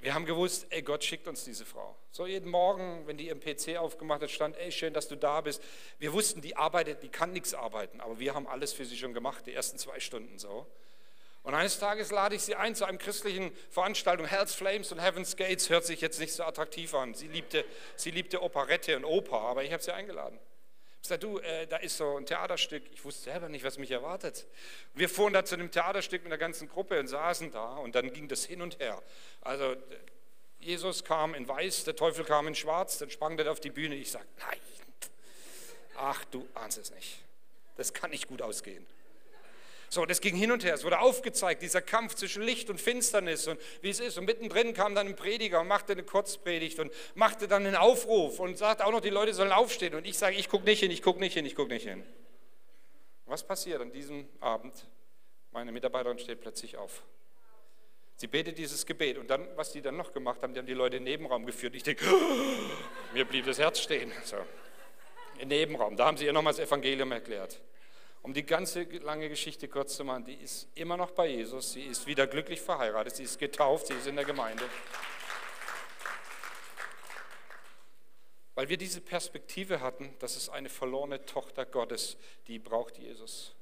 [0.00, 1.94] Wir haben gewusst, ey, Gott schickt uns diese Frau.
[2.10, 5.40] So jeden Morgen, wenn die ihren PC aufgemacht hat, stand, ey, schön, dass du da
[5.40, 5.62] bist.
[6.00, 9.14] Wir wussten, die arbeitet, die kann nichts arbeiten, aber wir haben alles für sie schon
[9.14, 10.66] gemacht, die ersten zwei Stunden so.
[11.44, 14.26] Und eines Tages lade ich sie ein zu einem christlichen Veranstaltung.
[14.26, 17.14] Hell's Flames und Heaven's Gates hört sich jetzt nicht so attraktiv an.
[17.14, 20.38] Sie liebte, sie liebte Operette und Oper, aber ich habe sie eingeladen.
[21.02, 22.84] Ich sagte, du, äh, da ist so ein Theaterstück.
[22.92, 24.46] Ich wusste selber nicht, was mich erwartet.
[24.94, 28.12] Wir fuhren da zu einem Theaterstück mit der ganzen Gruppe und saßen da und dann
[28.12, 29.02] ging das hin und her.
[29.40, 29.74] Also
[30.60, 33.96] Jesus kam in weiß, der Teufel kam in schwarz, dann sprang der auf die Bühne.
[33.96, 34.60] Ich sagte, nein,
[35.96, 37.18] ach du ahnst es nicht.
[37.76, 38.86] Das kann nicht gut ausgehen.
[39.92, 40.72] So, das ging hin und her.
[40.72, 44.16] Es wurde aufgezeigt, dieser Kampf zwischen Licht und Finsternis und wie es ist.
[44.16, 48.40] Und mittendrin kam dann ein Prediger und machte eine Kurzpredigt und machte dann einen Aufruf
[48.40, 49.94] und sagte auch noch, die Leute sollen aufstehen.
[49.94, 52.02] Und ich sage, ich gucke nicht hin, ich gucke nicht hin, ich gucke nicht hin.
[53.26, 54.72] Was passiert an diesem Abend?
[55.50, 57.02] Meine Mitarbeiterin steht plötzlich auf.
[58.16, 60.72] Sie betet dieses Gebet und dann, was die dann noch gemacht haben, die haben die
[60.72, 61.74] Leute in den Nebenraum geführt.
[61.74, 62.06] Ich denke,
[63.12, 64.10] mir blieb das Herz stehen.
[64.24, 64.36] So.
[65.38, 67.60] Im Nebenraum, da haben sie ihr nochmal das Evangelium erklärt.
[68.22, 71.82] Um die ganze lange Geschichte kurz zu machen, die ist immer noch bei Jesus, sie
[71.82, 74.62] ist wieder glücklich verheiratet, sie ist getauft, sie ist in der Gemeinde.
[78.54, 83.56] Weil wir diese Perspektive hatten, dass es eine verlorene Tochter Gottes, die braucht Jesus.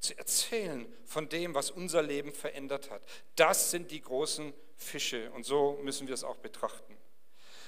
[0.00, 3.00] Zu erzählen von dem, was unser Leben verändert hat.
[3.36, 6.94] Das sind die großen Fische und so müssen wir es auch betrachten.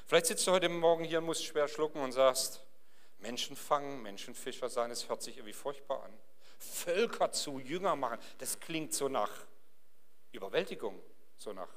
[0.06, 2.62] Vielleicht sitzt du heute Morgen hier und musst schwer schlucken und sagst,
[3.18, 6.12] Menschen fangen, Menschenfischer sein, es hört sich irgendwie furchtbar an.
[6.58, 9.30] Völker zu Jünger machen, das klingt so nach
[10.32, 11.00] Überwältigung,
[11.36, 11.68] so nach,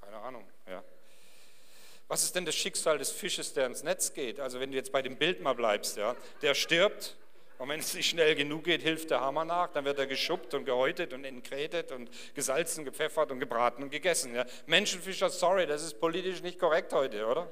[0.00, 0.82] keine Ahnung, ja.
[2.08, 4.40] Was ist denn das Schicksal des Fisches, der ins Netz geht?
[4.40, 7.18] Also wenn du jetzt bei dem Bild mal bleibst, ja, der stirbt
[7.58, 10.54] und wenn es nicht schnell genug geht, hilft der Hammer nach, dann wird er geschuppt
[10.54, 14.34] und gehäutet und entkrätet und gesalzen, gepfeffert und gebraten und gegessen.
[14.34, 14.46] Ja.
[14.66, 17.50] Menschenfischer, sorry, das ist politisch nicht korrekt heute, oder?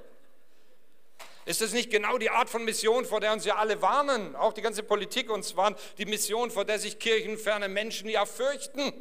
[1.47, 4.53] Ist das nicht genau die Art von Mission, vor der uns ja alle warnen, auch
[4.53, 8.93] die ganze Politik uns warnt, die Mission, vor der sich kirchenferne Menschen ja fürchten?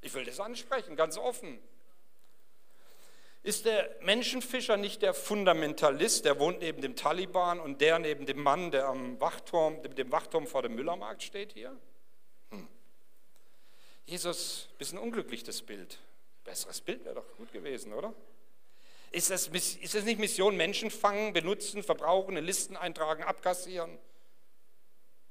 [0.00, 1.60] Ich will das ansprechen, ganz offen.
[3.44, 8.42] Ist der Menschenfischer nicht der Fundamentalist, der wohnt neben dem Taliban und der neben dem
[8.42, 11.76] Mann, der am Wachturm, dem Wachturm vor dem Müllermarkt steht hier?
[12.50, 12.66] Hm.
[14.06, 15.98] Jesus, bisschen unglücklich das Bild.
[16.42, 18.12] Besseres Bild wäre doch gut gewesen, oder?
[19.14, 23.96] Ist das, ist das nicht Mission Menschen fangen, benutzen, verbrauchen, in Listen eintragen, abkassieren,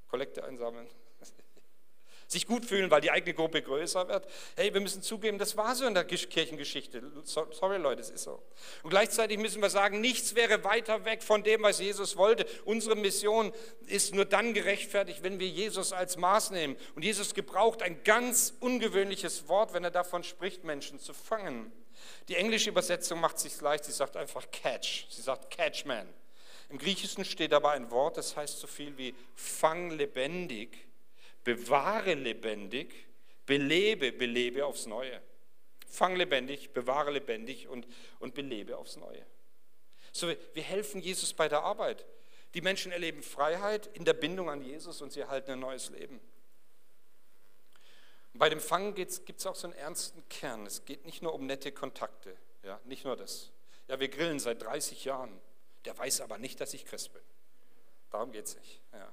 [0.08, 0.88] Kollekte einsammeln?
[2.30, 4.26] Sich gut fühlen, weil die eigene Gruppe größer wird.
[4.56, 7.04] Hey, wir müssen zugeben, das war so in der Kirchengeschichte.
[7.26, 8.42] Sorry Leute, es ist so.
[8.84, 12.46] Und gleichzeitig müssen wir sagen, nichts wäre weiter weg von dem, was Jesus wollte.
[12.64, 13.52] Unsere Mission
[13.88, 16.78] ist nur dann gerechtfertigt, wenn wir Jesus als Maß nehmen.
[16.96, 21.74] Und Jesus gebraucht ein ganz ungewöhnliches Wort, wenn er davon spricht, Menschen zu fangen.
[22.28, 26.08] Die englische Übersetzung macht sich leicht, sie sagt einfach catch, sie sagt catchman.
[26.70, 30.88] Im Griechischen steht aber ein Wort, das heißt so viel wie fang lebendig,
[31.44, 32.94] bewahre lebendig,
[33.46, 35.22] belebe, belebe aufs Neue.
[35.88, 37.88] Fang lebendig, bewahre lebendig und,
[38.20, 39.26] und belebe aufs Neue.
[40.12, 42.06] So, wir helfen Jesus bei der Arbeit.
[42.54, 46.20] Die Menschen erleben Freiheit in der Bindung an Jesus und sie erhalten ein neues Leben.
[48.34, 50.66] Bei dem Fangen gibt es auch so einen ernsten Kern.
[50.66, 53.52] Es geht nicht nur um nette Kontakte, ja, nicht nur das.
[53.88, 55.40] Ja, wir grillen seit 30 Jahren.
[55.86, 57.22] Der weiß aber nicht, dass ich Christ bin.
[58.10, 58.80] Darum geht es nicht.
[58.94, 59.12] Ja.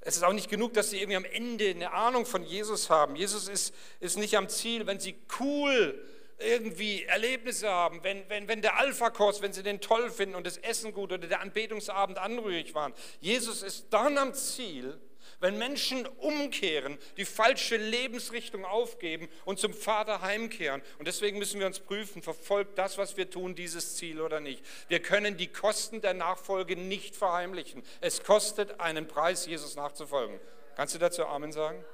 [0.00, 3.14] Es ist auch nicht genug, dass sie irgendwie am Ende eine Ahnung von Jesus haben.
[3.14, 6.04] Jesus ist, ist nicht am Ziel, wenn sie cool
[6.38, 10.56] irgendwie Erlebnisse haben, wenn, wenn, wenn der Alpha-Kurs, wenn sie den toll finden und das
[10.56, 12.94] Essen gut oder der Anbetungsabend anrührig waren.
[13.20, 14.98] Jesus ist dann am Ziel,
[15.42, 20.82] wenn Menschen umkehren, die falsche Lebensrichtung aufgeben und zum Vater heimkehren.
[20.98, 24.64] Und deswegen müssen wir uns prüfen, verfolgt das, was wir tun, dieses Ziel oder nicht.
[24.88, 27.82] Wir können die Kosten der Nachfolge nicht verheimlichen.
[28.00, 30.38] Es kostet einen Preis, Jesus nachzufolgen.
[30.76, 31.84] Kannst du dazu Amen sagen?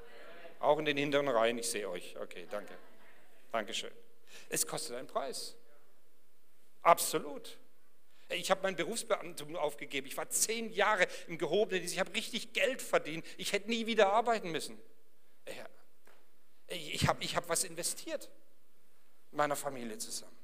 [0.60, 2.16] Auch in den hinteren Reihen, ich sehe euch.
[2.20, 2.74] Okay, danke.
[3.50, 3.92] Dankeschön.
[4.50, 5.56] Es kostet einen Preis.
[6.82, 7.56] Absolut.
[8.30, 10.06] Ich habe mein Berufsbeamtum aufgegeben.
[10.06, 11.94] Ich war zehn Jahre im gehobenen Dienst.
[11.94, 13.24] Ich habe richtig Geld verdient.
[13.38, 14.78] Ich hätte nie wieder arbeiten müssen.
[16.66, 18.28] Ich habe ich hab was investiert
[19.30, 20.36] mit meiner Familie zusammen.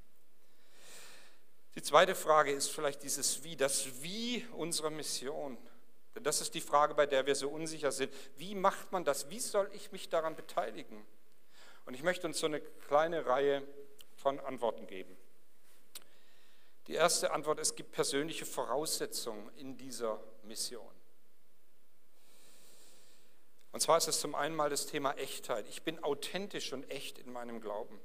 [1.74, 5.58] Die zweite Frage ist vielleicht dieses Wie, das Wie unserer Mission.
[6.14, 8.12] Denn das ist die Frage, bei der wir so unsicher sind.
[8.36, 9.28] Wie macht man das?
[9.28, 11.04] Wie soll ich mich daran beteiligen?
[11.84, 13.66] Und ich möchte uns so eine kleine Reihe
[14.16, 15.16] von Antworten geben.
[16.86, 20.92] Die erste Antwort, es gibt persönliche Voraussetzungen in dieser Mission.
[23.72, 25.66] Und zwar ist es zum einen mal das Thema Echtheit.
[25.68, 28.00] Ich bin authentisch und echt in meinem Glauben.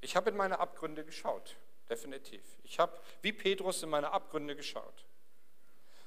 [0.00, 1.56] Ich habe in meine Abgründe geschaut,
[1.90, 2.42] definitiv.
[2.62, 5.06] Ich habe wie Petrus in meine Abgründe geschaut.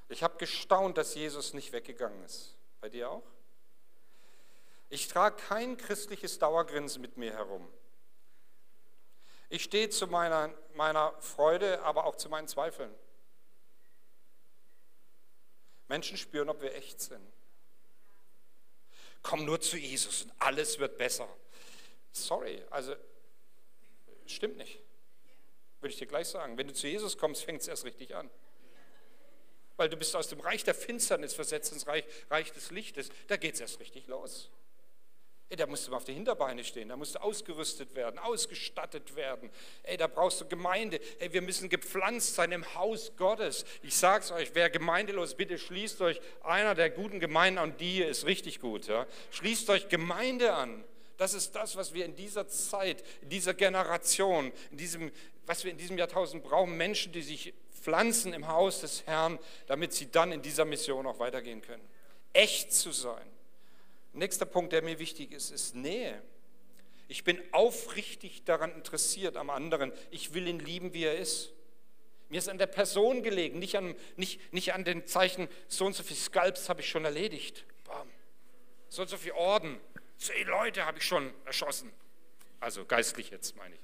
[0.08, 2.56] Ich habe gestaunt, dass Jesus nicht weggegangen ist.
[2.82, 3.24] Bei dir auch?
[4.90, 7.68] Ich trage kein christliches Dauergrinsen mit mir herum.
[9.50, 12.94] Ich stehe zu meiner, meiner Freude, aber auch zu meinen Zweifeln.
[15.88, 17.28] Menschen spüren, ob wir echt sind.
[19.22, 21.28] Komm nur zu Jesus und alles wird besser.
[22.12, 22.96] Sorry, also
[24.28, 24.80] stimmt nicht.
[25.82, 26.58] Würde ich dir gleich sagen.
[26.58, 28.30] Wenn du zu Jesus kommst, fängt es erst richtig an
[29.80, 33.10] weil du bist aus dem Reich der Finsternis versetzt ins Reich, Reich des Lichtes.
[33.28, 34.52] Da geht es erst richtig los.
[35.52, 39.16] Ey, da musst du mal auf die Hinterbeine stehen, da musst du ausgerüstet werden, ausgestattet
[39.16, 39.50] werden.
[39.82, 41.00] Ey, da brauchst du Gemeinde.
[41.18, 43.66] Ey, wir müssen gepflanzt sein im Haus Gottes.
[43.82, 48.28] Ich sag's euch, wer gemeindelos, bitte schließt euch einer der guten Gemeinden an, die ist
[48.28, 48.86] richtig gut.
[48.86, 49.08] Ja?
[49.32, 50.84] Schließt euch Gemeinde an.
[51.18, 55.12] Das ist das, was wir in dieser Zeit, in dieser Generation, in diesem,
[55.48, 56.78] was wir in diesem Jahrtausend brauchen.
[56.78, 61.18] Menschen, die sich pflanzen im Haus des Herrn, damit sie dann in dieser Mission auch
[61.18, 61.84] weitergehen können.
[62.34, 63.39] Echt zu sein.
[64.20, 66.22] Nächster Punkt, der mir wichtig ist, ist Nähe.
[67.08, 69.94] Ich bin aufrichtig daran interessiert am anderen.
[70.12, 71.54] Ich will ihn lieben, wie er ist.
[72.28, 75.96] Mir ist an der Person gelegen, nicht an, nicht, nicht an den Zeichen, so und
[75.96, 77.64] so viele Skalps habe ich schon erledigt.
[77.86, 78.10] Bam.
[78.90, 79.80] So und so viele Orden.
[80.18, 81.90] Zehn Leute habe ich schon erschossen.
[82.60, 83.82] Also geistlich jetzt, meine ich.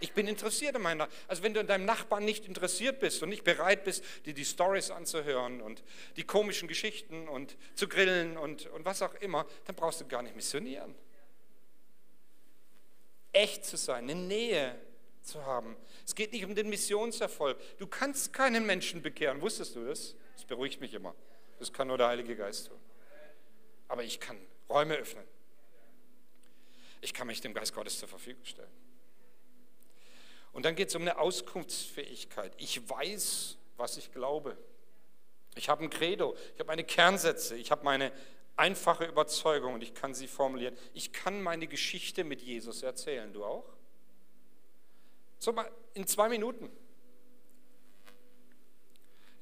[0.00, 1.08] Ich bin interessiert an meiner.
[1.26, 4.44] Also wenn du an deinem Nachbarn nicht interessiert bist und nicht bereit bist, dir die
[4.44, 5.82] Stories anzuhören und
[6.16, 10.22] die komischen Geschichten und zu grillen und, und was auch immer, dann brauchst du gar
[10.22, 10.94] nicht missionieren.
[13.32, 14.78] Echt zu sein, eine Nähe
[15.22, 15.76] zu haben.
[16.04, 17.58] Es geht nicht um den Missionserfolg.
[17.78, 19.40] Du kannst keinen Menschen bekehren.
[19.40, 20.14] Wusstest du das?
[20.34, 21.14] Das beruhigt mich immer.
[21.58, 22.78] Das kann nur der Heilige Geist tun.
[23.88, 25.24] Aber ich kann Räume öffnen.
[27.00, 28.85] Ich kann mich dem Geist Gottes zur Verfügung stellen.
[30.56, 32.50] Und dann geht es um eine Auskunftsfähigkeit.
[32.56, 34.56] Ich weiß, was ich glaube.
[35.54, 38.10] Ich habe ein Credo, ich habe meine Kernsätze, ich habe meine
[38.56, 40.74] einfache Überzeugung und ich kann sie formulieren.
[40.94, 43.30] Ich kann meine Geschichte mit Jesus erzählen.
[43.34, 43.68] Du auch?
[45.38, 46.70] So mal in zwei Minuten.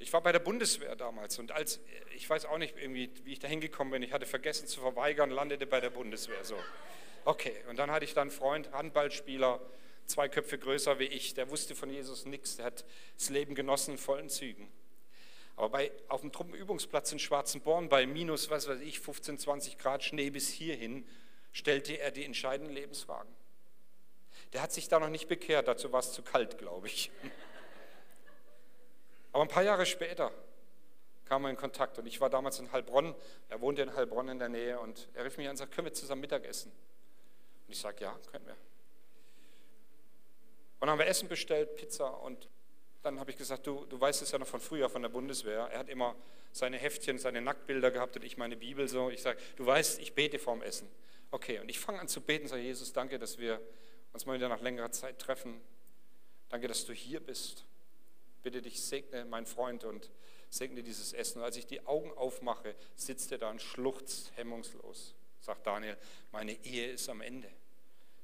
[0.00, 1.78] Ich war bei der Bundeswehr damals und als,
[2.16, 5.30] ich weiß auch nicht irgendwie, wie ich da hingekommen bin, ich hatte vergessen zu verweigern,
[5.30, 6.42] landete bei der Bundeswehr.
[6.42, 6.56] So.
[7.24, 9.60] Okay, und dann hatte ich dann einen Freund, Handballspieler,
[10.06, 12.84] zwei Köpfe größer wie ich, der wusste von Jesus nichts, der hat
[13.16, 14.70] das Leben genossen in vollen Zügen.
[15.56, 20.02] Aber bei, auf dem Truppenübungsplatz in Schwarzenborn bei minus, was weiß ich, 15, 20 Grad
[20.02, 21.06] Schnee bis hierhin,
[21.52, 23.32] stellte er die entscheidenden Lebensfragen.
[24.52, 27.10] Der hat sich da noch nicht bekehrt, dazu war es zu kalt, glaube ich.
[29.32, 30.32] Aber ein paar Jahre später
[31.24, 33.14] kam er in Kontakt und ich war damals in Heilbronn,
[33.48, 35.86] er wohnte in Heilbronn in der Nähe und er rief mich an und sagte, können
[35.86, 36.70] wir zusammen Mittagessen?
[37.66, 38.56] Und ich sage, ja, können wir.
[40.84, 42.46] Dann haben wir Essen bestellt, Pizza und
[43.00, 45.60] dann habe ich gesagt, du, du weißt es ja noch von früher, von der Bundeswehr.
[45.72, 46.14] Er hat immer
[46.52, 49.08] seine Heftchen, seine Nacktbilder gehabt und ich meine Bibel so.
[49.08, 50.86] Ich sage, du weißt, ich bete vorm Essen.
[51.30, 53.62] Okay, und ich fange an zu beten, sage, Jesus, danke, dass wir
[54.12, 55.58] uns mal wieder nach längerer Zeit treffen.
[56.50, 57.64] Danke, dass du hier bist.
[58.42, 60.10] Bitte dich, segne mein Freund und
[60.50, 61.38] segne dieses Essen.
[61.38, 65.14] Und als ich die Augen aufmache, sitzt er da und schluchzt hemmungslos.
[65.40, 65.96] Sagt Daniel,
[66.30, 67.48] meine Ehe ist am Ende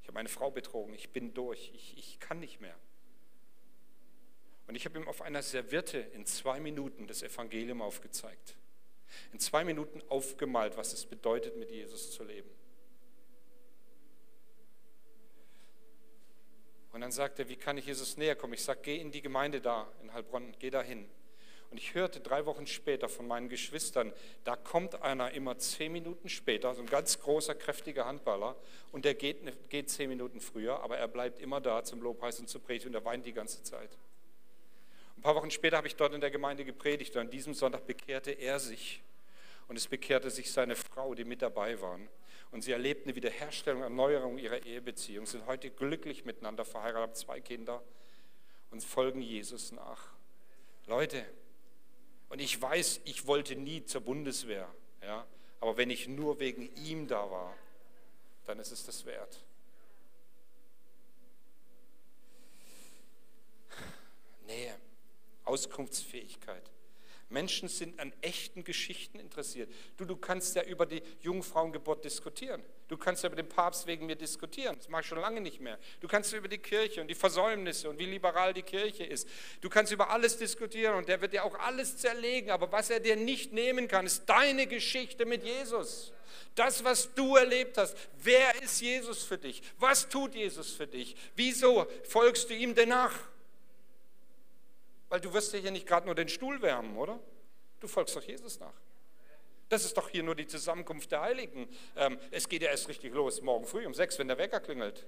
[0.04, 2.76] habe meine Frau betrogen, ich bin durch, ich, ich kann nicht mehr.
[4.66, 8.56] Und ich habe ihm auf einer Serviette in zwei Minuten das Evangelium aufgezeigt.
[9.32, 12.50] In zwei Minuten aufgemalt, was es bedeutet, mit Jesus zu leben.
[16.92, 18.54] Und dann sagt er, wie kann ich Jesus näher kommen?
[18.54, 21.08] Ich sage, geh in die Gemeinde da in Heilbronn, geh da hin.
[21.70, 26.28] Und ich hörte drei Wochen später von meinen Geschwistern, da kommt einer immer zehn Minuten
[26.28, 28.56] später, so ein ganz großer, kräftiger Handballer,
[28.90, 32.40] und der geht, ne, geht zehn Minuten früher, aber er bleibt immer da zum Lobpreis
[32.40, 33.90] und zu predigen und er weint die ganze Zeit.
[35.16, 37.86] Ein paar Wochen später habe ich dort in der Gemeinde gepredigt und an diesem Sonntag
[37.86, 39.02] bekehrte er sich
[39.68, 42.08] und es bekehrte sich seine Frau, die mit dabei waren.
[42.50, 47.40] Und sie erlebten eine Wiederherstellung, Erneuerung ihrer Ehebeziehung, sind heute glücklich miteinander verheiratet, haben zwei
[47.40, 47.80] Kinder
[48.72, 50.08] und folgen Jesus nach.
[50.86, 51.24] Leute,
[52.30, 55.26] und ich weiß, ich wollte nie zur Bundeswehr, ja,
[55.60, 57.54] aber wenn ich nur wegen ihm da war,
[58.46, 59.44] dann ist es das wert.
[64.46, 64.74] Nähe,
[65.44, 66.62] Auskunftsfähigkeit.
[67.30, 69.72] Menschen sind an echten Geschichten interessiert.
[69.96, 72.62] Du, du kannst ja über die Jungfrauengeburt diskutieren.
[72.88, 74.74] Du kannst ja über den Papst wegen mir diskutieren.
[74.76, 75.78] Das mache ich schon lange nicht mehr.
[76.00, 79.28] Du kannst über die Kirche und die Versäumnisse und wie liberal die Kirche ist.
[79.60, 82.50] Du kannst über alles diskutieren und der wird dir auch alles zerlegen.
[82.50, 86.12] Aber was er dir nicht nehmen kann, ist deine Geschichte mit Jesus.
[86.56, 87.96] Das, was du erlebt hast.
[88.22, 89.62] Wer ist Jesus für dich?
[89.78, 91.14] Was tut Jesus für dich?
[91.36, 93.14] Wieso folgst du ihm denn nach?
[95.10, 97.20] Weil du wirst ja hier nicht gerade nur den Stuhl wärmen, oder?
[97.80, 98.72] Du folgst doch Jesus nach.
[99.68, 101.68] Das ist doch hier nur die Zusammenkunft der Heiligen.
[101.96, 105.06] Ähm, es geht ja erst richtig los, morgen früh um sechs, wenn der Wecker klingelt.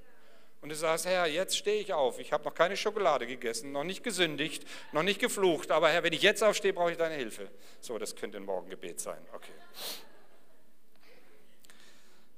[0.60, 2.20] Und du sagst, Herr, jetzt stehe ich auf.
[2.20, 5.72] Ich habe noch keine Schokolade gegessen, noch nicht gesündigt, noch nicht geflucht.
[5.72, 7.50] Aber Herr, wenn ich jetzt aufstehe, brauche ich deine Hilfe.
[7.80, 9.24] So, das könnte ein Morgengebet sein.
[9.32, 9.52] Okay.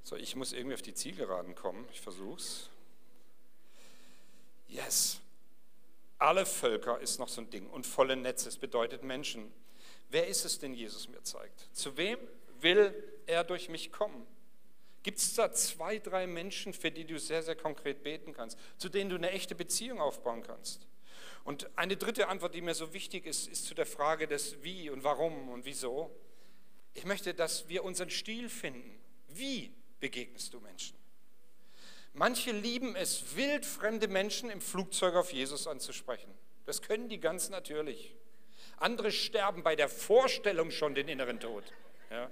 [0.03, 1.87] So, ich muss irgendwie auf die Zielgeraden kommen.
[1.91, 2.69] Ich versuche es.
[4.67, 5.21] Yes.
[6.17, 9.51] Alle Völker ist noch so ein Ding und volle Netze, es bedeutet Menschen.
[10.09, 11.69] Wer ist es, den Jesus mir zeigt?
[11.73, 12.17] Zu wem
[12.59, 12.93] will
[13.25, 14.25] er durch mich kommen?
[15.03, 18.89] Gibt es da zwei, drei Menschen, für die du sehr, sehr konkret beten kannst, zu
[18.89, 20.87] denen du eine echte Beziehung aufbauen kannst?
[21.43, 24.89] Und eine dritte Antwort, die mir so wichtig ist, ist zu der Frage des Wie
[24.89, 26.09] und Warum und Wieso.
[26.95, 28.97] Ich möchte, dass wir unseren Stil finden.
[29.27, 30.97] Wie begegnest du Menschen?
[32.15, 36.33] Manche lieben es, wildfremde Menschen im Flugzeug auf Jesus anzusprechen.
[36.65, 38.15] Das können die ganz natürlich.
[38.77, 41.63] Andere sterben bei der Vorstellung schon den inneren Tod.
[42.09, 42.29] Ja.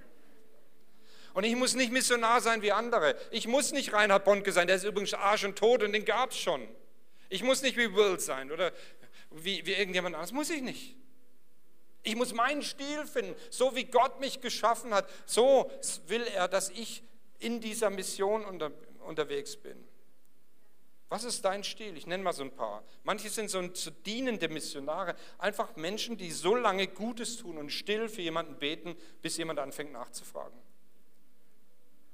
[1.34, 3.16] Und ich muss nicht Missionar sein wie andere.
[3.30, 6.30] Ich muss nicht Reinhard Bonke sein, der ist übrigens Arsch und Tod und den gab
[6.30, 6.66] es schon.
[7.28, 8.72] Ich muss nicht wie Will sein oder
[9.30, 10.32] wie, wie irgendjemand anderes.
[10.32, 10.96] Muss ich nicht.
[12.02, 13.34] Ich muss meinen Stil finden.
[13.50, 15.70] So wie Gott mich geschaffen hat, so
[16.06, 17.02] will er, dass ich
[17.38, 18.70] in dieser Mission unter,
[19.04, 19.76] unterwegs bin.
[21.08, 21.96] Was ist dein Stil?
[21.96, 22.82] Ich nenne mal so ein paar.
[23.04, 28.08] Manche sind so, so dienende Missionare, einfach Menschen, die so lange Gutes tun und still
[28.08, 30.58] für jemanden beten, bis jemand anfängt nachzufragen.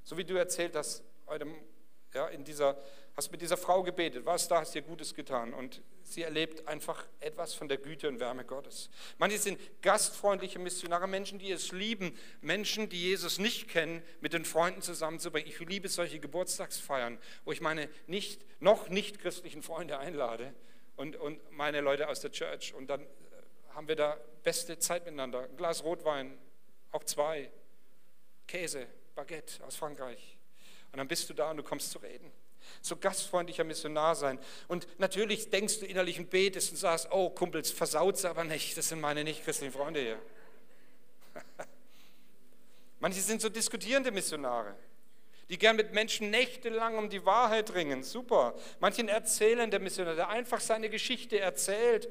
[0.03, 1.03] So wie du erzählt hast
[2.13, 2.77] ja, in dieser
[3.21, 7.07] hast mit dieser Frau gebetet, was da, hast dir Gutes getan und sie erlebt einfach
[7.19, 8.89] etwas von der Güte und Wärme Gottes.
[9.19, 14.47] Manche sind gastfreundliche Missionare, Menschen, die es lieben, Menschen, die Jesus nicht kennen, mit den
[14.47, 15.51] Freunden zusammenzubringen.
[15.51, 20.55] Ich liebe solche Geburtstagsfeiern, wo ich meine nicht, noch nicht christlichen Freunde einlade
[20.97, 23.07] und, und meine Leute aus der Church und dann äh,
[23.75, 25.41] haben wir da beste Zeit miteinander.
[25.41, 26.39] Ein Glas Rotwein,
[26.91, 27.53] auch zwei,
[28.47, 30.39] Käse, Baguette aus Frankreich.
[30.91, 32.33] Und dann bist du da und du kommst zu reden
[32.81, 34.39] so gastfreundlicher Missionar sein.
[34.69, 38.89] Und natürlich denkst du innerlich und betest und sagst, oh Kumpels, versaut's aber nicht, das
[38.89, 40.19] sind meine nicht-christlichen Freunde hier.
[43.01, 44.75] Manche sind so diskutierende Missionare,
[45.49, 48.03] die gern mit Menschen nächtelang um die Wahrheit ringen.
[48.03, 48.55] Super.
[48.79, 52.09] Manche erzählende Missionar, der einfach seine Geschichte erzählt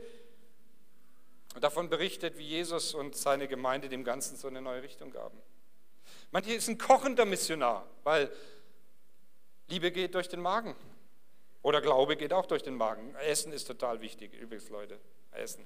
[1.56, 5.38] und davon berichtet, wie Jesus und seine Gemeinde dem Ganzen so eine neue Richtung gaben.
[6.32, 8.32] Manche ist ein kochender Missionar, weil
[9.70, 10.76] Liebe geht durch den Magen.
[11.62, 13.16] Oder Glaube geht auch durch den Magen.
[13.16, 15.00] Essen ist total wichtig, übrigens, Leute.
[15.32, 15.66] Essen.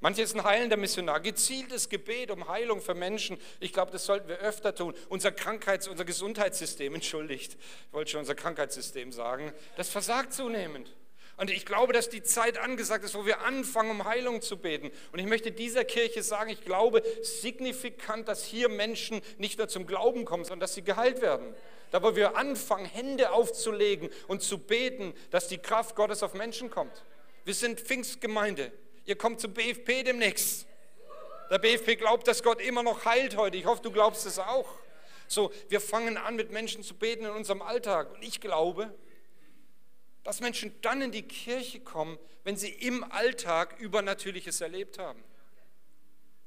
[0.00, 3.38] Manche ist ein heilender Missionar, gezieltes Gebet um Heilung für Menschen.
[3.60, 4.94] Ich glaube, das sollten wir öfter tun.
[5.08, 10.94] Unser Krankheits-, unser Gesundheitssystem, entschuldigt, ich wollte schon unser Krankheitssystem sagen, das versagt zunehmend.
[11.38, 14.90] Und ich glaube, dass die Zeit angesagt ist, wo wir anfangen, um Heilung zu beten.
[15.12, 19.86] Und ich möchte dieser Kirche sagen, ich glaube signifikant, dass hier Menschen nicht nur zum
[19.86, 21.54] Glauben kommen, sondern dass sie geheilt werden.
[21.90, 26.70] Da, wo wir anfangen, Hände aufzulegen und zu beten, dass die Kraft Gottes auf Menschen
[26.70, 27.04] kommt.
[27.44, 28.72] Wir sind Pfingstgemeinde.
[29.04, 30.66] Ihr kommt zum BFP demnächst.
[31.50, 33.56] Der BFP glaubt, dass Gott immer noch heilt heute.
[33.56, 34.68] Ich hoffe, du glaubst es auch.
[35.28, 38.12] So, wir fangen an, mit Menschen zu beten in unserem Alltag.
[38.12, 38.92] Und ich glaube,
[40.24, 45.22] dass Menschen dann in die Kirche kommen, wenn sie im Alltag Übernatürliches erlebt haben.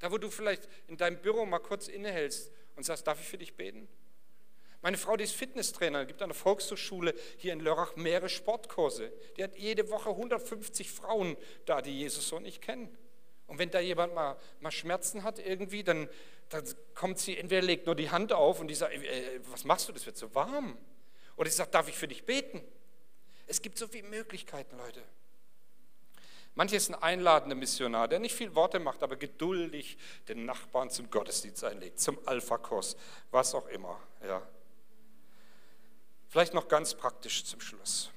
[0.00, 3.38] Da, wo du vielleicht in deinem Büro mal kurz innehältst und sagst, darf ich für
[3.38, 3.88] dich beten?
[4.82, 9.12] Meine Frau, die ist Fitnesstrainer, gibt an der Volkshochschule hier in Lörrach mehrere Sportkurse.
[9.36, 12.96] Die hat jede Woche 150 Frauen da, die Jesus so nicht kennen.
[13.46, 16.08] Und wenn da jemand mal, mal Schmerzen hat irgendwie, dann,
[16.48, 16.64] dann
[16.94, 19.92] kommt sie, entweder legt nur die Hand auf und die sagt, äh, was machst du,
[19.92, 20.78] das wird so warm.
[21.36, 22.62] Oder sie sagt, darf ich für dich beten?
[23.46, 25.02] Es gibt so viele Möglichkeiten, Leute.
[26.54, 31.10] Manche ist ein einladender Missionar, der nicht viel Worte macht, aber geduldig den Nachbarn zum
[31.10, 32.96] Gottesdienst einlegt, zum Alpha-Kurs,
[33.30, 34.00] was auch immer.
[34.22, 34.46] Ja.
[36.30, 38.10] Vielleicht noch ganz praktisch zum Schluss.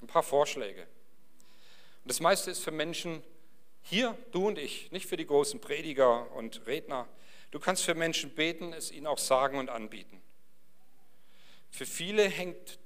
[0.00, 0.82] Ein paar Vorschläge.
[0.82, 3.22] Und das meiste ist für Menschen
[3.82, 7.08] hier, du und ich, nicht für die großen Prediger und Redner.
[7.50, 10.22] Du kannst für Menschen beten, es ihnen auch sagen und anbieten.
[11.70, 12.78] Für viele hängt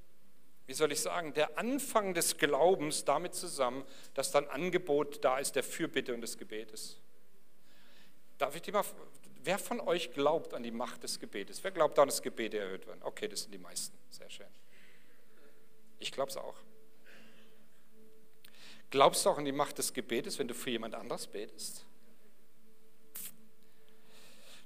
[0.67, 5.55] wie soll ich sagen, der Anfang des Glaubens damit zusammen, dass dann Angebot da ist
[5.55, 6.99] der Fürbitte und des Gebetes.
[8.37, 8.83] Darf ich dir mal,
[9.45, 11.63] wer von euch glaubt an die Macht des Gebetes?
[11.63, 13.01] Wer glaubt daran, dass Gebete erhöht werden?
[13.03, 13.97] Okay, das sind die meisten.
[14.09, 14.47] Sehr schön.
[15.99, 16.55] Ich glaube es auch.
[18.89, 21.85] Glaubst du auch an die Macht des Gebetes, wenn du für jemand anderes betest?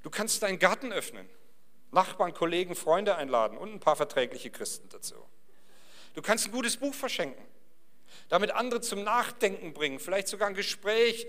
[0.03, 1.27] Du kannst deinen Garten öffnen,
[1.91, 5.15] Nachbarn, Kollegen, Freunde einladen und ein paar verträgliche Christen dazu.
[6.13, 7.43] Du kannst ein gutes Buch verschenken,
[8.29, 11.27] damit andere zum Nachdenken bringen, vielleicht sogar ein Gespräch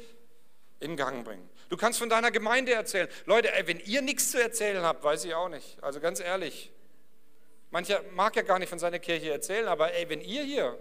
[0.80, 1.48] in Gang bringen.
[1.68, 3.08] Du kannst von deiner Gemeinde erzählen.
[3.26, 5.82] Leute, ey, wenn ihr nichts zu erzählen habt, weiß ich auch nicht.
[5.82, 6.72] Also ganz ehrlich.
[7.70, 10.78] Mancher mag ja gar nicht von seiner Kirche erzählen, aber ey, wenn ihr hier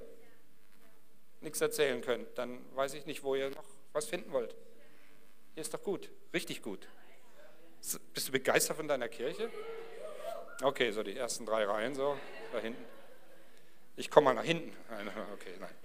[1.41, 4.55] nichts erzählen könnt, dann weiß ich nicht, wo ihr noch was finden wollt.
[5.53, 6.87] Hier ist doch gut, richtig gut.
[8.13, 9.49] Bist du begeistert von deiner Kirche?
[10.61, 12.17] Okay, so die ersten drei Reihen so
[12.51, 12.83] da hinten.
[13.95, 14.75] Ich komme mal nach hinten.
[15.33, 15.75] Okay, nein.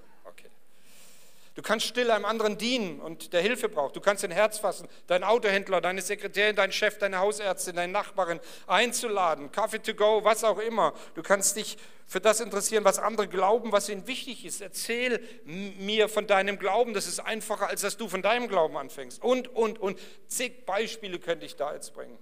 [1.54, 3.94] Du kannst still einem anderen dienen und der Hilfe braucht.
[3.94, 8.40] Du kannst dein Herz fassen, deinen Autohändler, deine Sekretärin, deinen Chef, deine Hausärztin, deine Nachbarin
[8.66, 10.94] einzuladen, Kaffee to go, was auch immer.
[11.14, 14.60] Du kannst dich für das interessieren, was andere glauben, was ihnen wichtig ist.
[14.60, 16.92] Erzähl mir von deinem Glauben.
[16.92, 19.22] Das ist einfacher, als dass du von deinem Glauben anfängst.
[19.22, 19.98] Und, und, und.
[20.26, 22.18] Zig Beispiele könnte ich da jetzt bringen.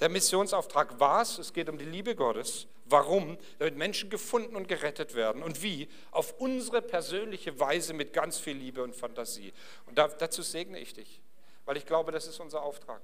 [0.00, 2.66] Der Missionsauftrag war es, es geht um die Liebe Gottes.
[2.86, 3.38] Warum?
[3.58, 5.42] Damit Menschen gefunden und gerettet werden.
[5.42, 5.88] Und wie?
[6.10, 9.52] Auf unsere persönliche Weise mit ganz viel Liebe und Fantasie.
[9.86, 11.20] Und dazu segne ich dich,
[11.66, 13.02] weil ich glaube, das ist unser Auftrag.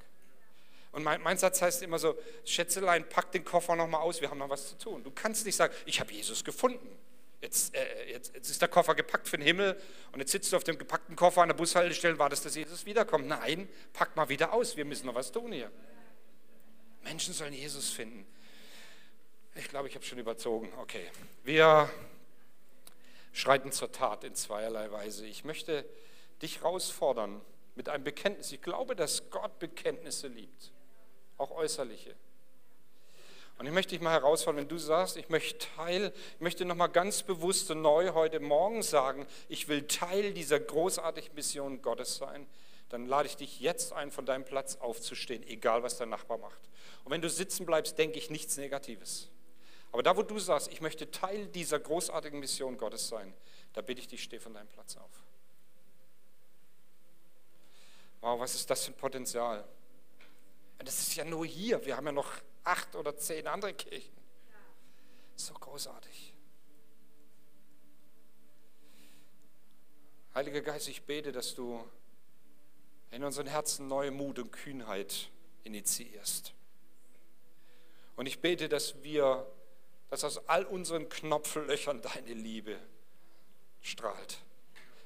[0.93, 4.39] Und mein, mein Satz heißt immer so, Schätzelein, pack den Koffer nochmal aus, wir haben
[4.39, 5.05] noch was zu tun.
[5.05, 6.89] Du kannst nicht sagen, ich habe Jesus gefunden.
[7.43, 9.79] Jetzt, äh, jetzt, jetzt, ist der Koffer gepackt für den Himmel
[10.13, 12.87] und jetzt sitzt du auf dem gepackten Koffer an der Bushaltestelle und wartest, dass Jesus
[12.87, 13.29] wiederkommt.
[13.29, 15.71] Nein, pack mal wieder aus, wir müssen noch was tun hier.
[17.07, 18.27] Menschen sollen Jesus finden.
[19.55, 20.73] Ich glaube, ich habe schon überzogen.
[20.79, 21.07] Okay,
[21.45, 21.89] wir
[23.33, 25.25] schreiten zur Tat in zweierlei Weise.
[25.25, 25.89] Ich möchte
[26.43, 27.41] dich herausfordern
[27.77, 28.51] mit einem Bekenntnis.
[28.51, 30.73] Ich glaube, dass Gott Bekenntnisse liebt,
[31.39, 32.17] auch äußerliche.
[33.59, 36.89] Und ich möchte dich mal herausfordern, wenn du sagst, ich möchte Teil, ich möchte nochmal
[36.89, 42.49] ganz bewusst und neu heute Morgen sagen, ich will Teil dieser großartigen Mission Gottes sein,
[42.89, 46.61] dann lade ich dich jetzt ein, von deinem Platz aufzustehen, egal was dein Nachbar macht.
[47.05, 49.29] Und wenn du sitzen bleibst, denke ich nichts Negatives.
[49.93, 53.35] Aber da, wo du sagst, ich möchte Teil dieser großartigen Mission Gottes sein,
[53.73, 55.11] da bitte ich dich, steh von deinem Platz auf.
[58.21, 59.67] Wow, was ist das für ein Potenzial?
[60.79, 61.85] Das ist ja nur hier.
[61.85, 62.31] Wir haben ja noch
[62.65, 64.15] acht oder zehn andere Kirchen.
[65.37, 66.35] So großartig.
[70.35, 71.83] Heiliger Geist, ich bete, dass du
[73.17, 75.31] in unseren Herzen neue Mut und Kühnheit
[75.65, 76.53] initiierst.
[78.15, 79.47] Und ich bete, dass wir,
[80.11, 82.79] dass aus all unseren Knopflöchern deine Liebe
[83.81, 84.41] strahlt.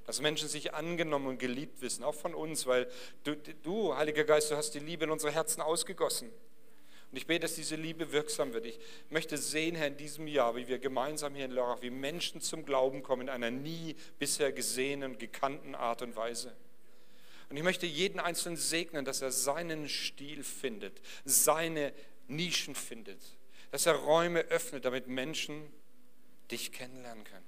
[0.06, 2.90] Dass Menschen sich angenommen und geliebt wissen, auch von uns, weil
[3.22, 6.30] du, du, Heiliger Geist, du hast die Liebe in unsere Herzen ausgegossen.
[7.12, 8.66] Und ich bete, dass diese Liebe wirksam wird.
[8.66, 12.40] Ich möchte sehen, Herr, in diesem Jahr, wie wir gemeinsam hier in Lörrach, wie Menschen
[12.40, 16.56] zum Glauben kommen in einer nie bisher gesehenen, gekannten Art und Weise.
[17.50, 21.92] Und ich möchte jeden Einzelnen segnen, dass er seinen Stil findet, seine
[22.28, 23.20] Nischen findet,
[23.72, 25.72] dass er Räume öffnet, damit Menschen
[26.50, 27.44] dich kennenlernen können.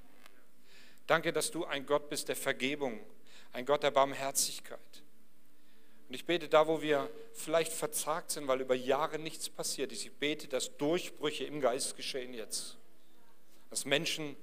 [1.06, 3.00] Danke, dass du ein Gott bist der Vergebung,
[3.52, 4.80] ein Gott der Barmherzigkeit.
[6.08, 10.04] Und ich bete da, wo wir vielleicht verzagt sind, weil über Jahre nichts passiert ist.
[10.04, 12.76] Ich bete, dass Durchbrüche im Geist geschehen jetzt.
[13.70, 14.36] Dass Menschen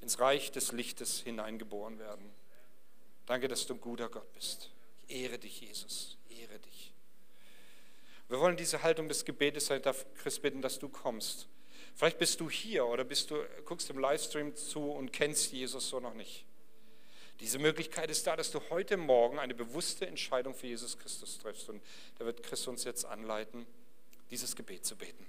[0.00, 2.32] ins Reich des Lichtes hineingeboren werden.
[3.26, 4.70] Danke, dass du ein guter Gott bist.
[5.08, 6.92] Ehre dich, Jesus, ehre dich.
[8.28, 11.48] Wir wollen diese Haltung des Gebetes sein, darf Chris bitten, dass du kommst.
[11.94, 16.00] Vielleicht bist du hier oder bist du, guckst im Livestream zu und kennst Jesus so
[16.00, 16.46] noch nicht.
[17.40, 21.68] Diese Möglichkeit ist da, dass du heute Morgen eine bewusste Entscheidung für Jesus Christus triffst.
[21.68, 21.82] Und
[22.18, 23.66] da wird Christus uns jetzt anleiten.
[24.30, 25.26] dieses Gebet zu beten.